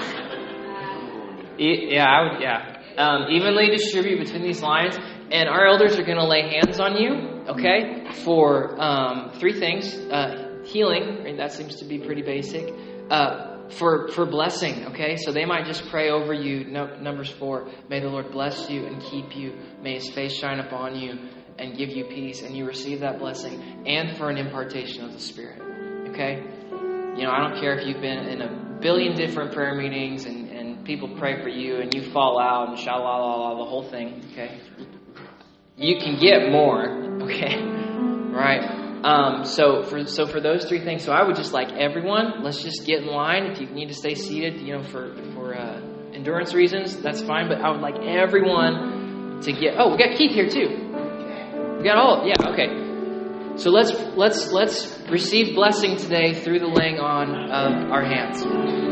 yeah 1.58 2.06
i 2.06 2.21
would 2.23 2.41
yeah. 2.41 2.77
Um, 2.97 3.30
evenly 3.32 3.69
distribute 3.69 4.19
between 4.19 4.43
these 4.43 4.62
lines 4.62 4.97
and 5.32 5.47
our 5.47 5.65
elders 5.65 5.97
are 5.97 6.04
going 6.04 6.17
to 6.17 6.25
lay 6.25 6.41
hands 6.41 6.80
on 6.80 6.97
you, 6.97 7.30
okay, 7.47 8.12
for 8.23 8.82
um, 8.82 9.32
three 9.39 9.60
things 9.60 9.93
uh, 9.93 10.62
healing, 10.65 11.23
right, 11.23 11.38
that 11.38 11.51
seems 11.54 11.77
to 11.77 11.86
be 11.86 11.99
pretty 11.99 12.21
basic. 12.21 12.73
Uh, 13.10 13.47
for, 13.71 14.10
for 14.10 14.25
blessing, 14.25 14.86
okay? 14.88 15.15
So 15.15 15.32
they 15.32 15.45
might 15.45 15.65
just 15.65 15.89
pray 15.89 16.10
over 16.10 16.34
you. 16.34 16.65
No, 16.65 16.97
numbers 16.99 17.30
four, 17.30 17.69
may 17.89 18.01
the 18.01 18.10
Lord 18.10 18.32
bless 18.32 18.69
you 18.69 18.86
and 18.86 19.01
keep 19.01 19.36
you. 19.36 19.54
May 19.82 19.95
his 19.95 20.10
face 20.10 20.34
shine 20.34 20.60
upon 20.60 20.99
you 20.99 21.17
and 21.58 21.77
give 21.77 21.89
you 21.89 22.06
peace, 22.06 22.41
and 22.41 22.56
you 22.56 22.65
receive 22.65 23.01
that 23.01 23.19
blessing. 23.19 23.84
And 23.86 24.17
for 24.17 24.30
an 24.30 24.38
impartation 24.38 25.06
of 25.06 25.13
the 25.13 25.19
Spirit, 25.19 25.62
okay? 26.10 26.43
You 27.15 27.23
know, 27.23 27.32
I 27.32 27.47
don't 27.47 27.62
care 27.62 27.77
if 27.77 27.88
you've 27.88 28.01
been 28.01 28.25
in 28.27 28.41
a 28.41 28.80
billion 28.82 29.15
different 29.15 29.54
prayer 29.54 29.75
meetings 29.75 30.25
and, 30.25 30.49
and 30.49 30.86
people 30.86 31.15
pray 31.17 31.41
for 31.43 31.49
you 31.49 31.77
and 31.77 31.93
you 31.93 32.12
fall 32.12 32.39
out 32.39 32.69
and 32.69 32.80
sha 32.80 32.95
la 32.95 33.17
la 33.17 33.36
la, 33.36 33.63
the 33.63 33.69
whole 33.69 33.84
thing, 33.89 34.23
okay? 34.32 34.60
you 35.77 35.97
can 35.97 36.19
get 36.19 36.51
more. 36.51 37.11
Okay, 37.31 37.63
right? 38.33 38.81
Um, 39.03 39.45
so 39.45 39.83
for 39.83 40.05
so 40.05 40.27
for 40.27 40.39
those 40.39 40.65
three 40.65 40.83
things, 40.83 41.03
so 41.03 41.11
I 41.11 41.23
would 41.23 41.35
just 41.35 41.53
like 41.53 41.71
everyone. 41.71 42.43
Let's 42.43 42.61
just 42.61 42.85
get 42.85 43.01
in 43.01 43.07
line. 43.07 43.45
If 43.45 43.59
you 43.59 43.67
need 43.67 43.87
to 43.87 43.95
stay 43.95 44.15
seated, 44.15 44.61
you 44.61 44.77
know, 44.77 44.83
for 44.83 45.15
for 45.33 45.55
uh, 45.57 45.81
endurance 46.13 46.53
reasons, 46.53 46.97
that's 46.97 47.21
fine. 47.21 47.47
But 47.47 47.61
I 47.61 47.71
would 47.71 47.81
like 47.81 47.95
everyone 47.95 49.41
to 49.41 49.51
get. 49.53 49.75
Oh, 49.77 49.91
we 49.91 49.97
got 49.97 50.17
Keith 50.17 50.33
here 50.33 50.49
too. 50.49 50.69
We 51.77 51.83
got 51.83 51.97
all. 51.97 52.27
Yeah. 52.27 52.49
Okay. 52.49 53.57
So 53.57 53.71
let's 53.71 53.91
let's 54.15 54.51
let's 54.51 54.99
receive 55.09 55.55
blessing 55.55 55.97
today 55.97 56.33
through 56.33 56.59
the 56.59 56.67
laying 56.67 56.99
on 56.99 57.49
of 57.49 57.91
our 57.91 58.03
hands. 58.03 58.90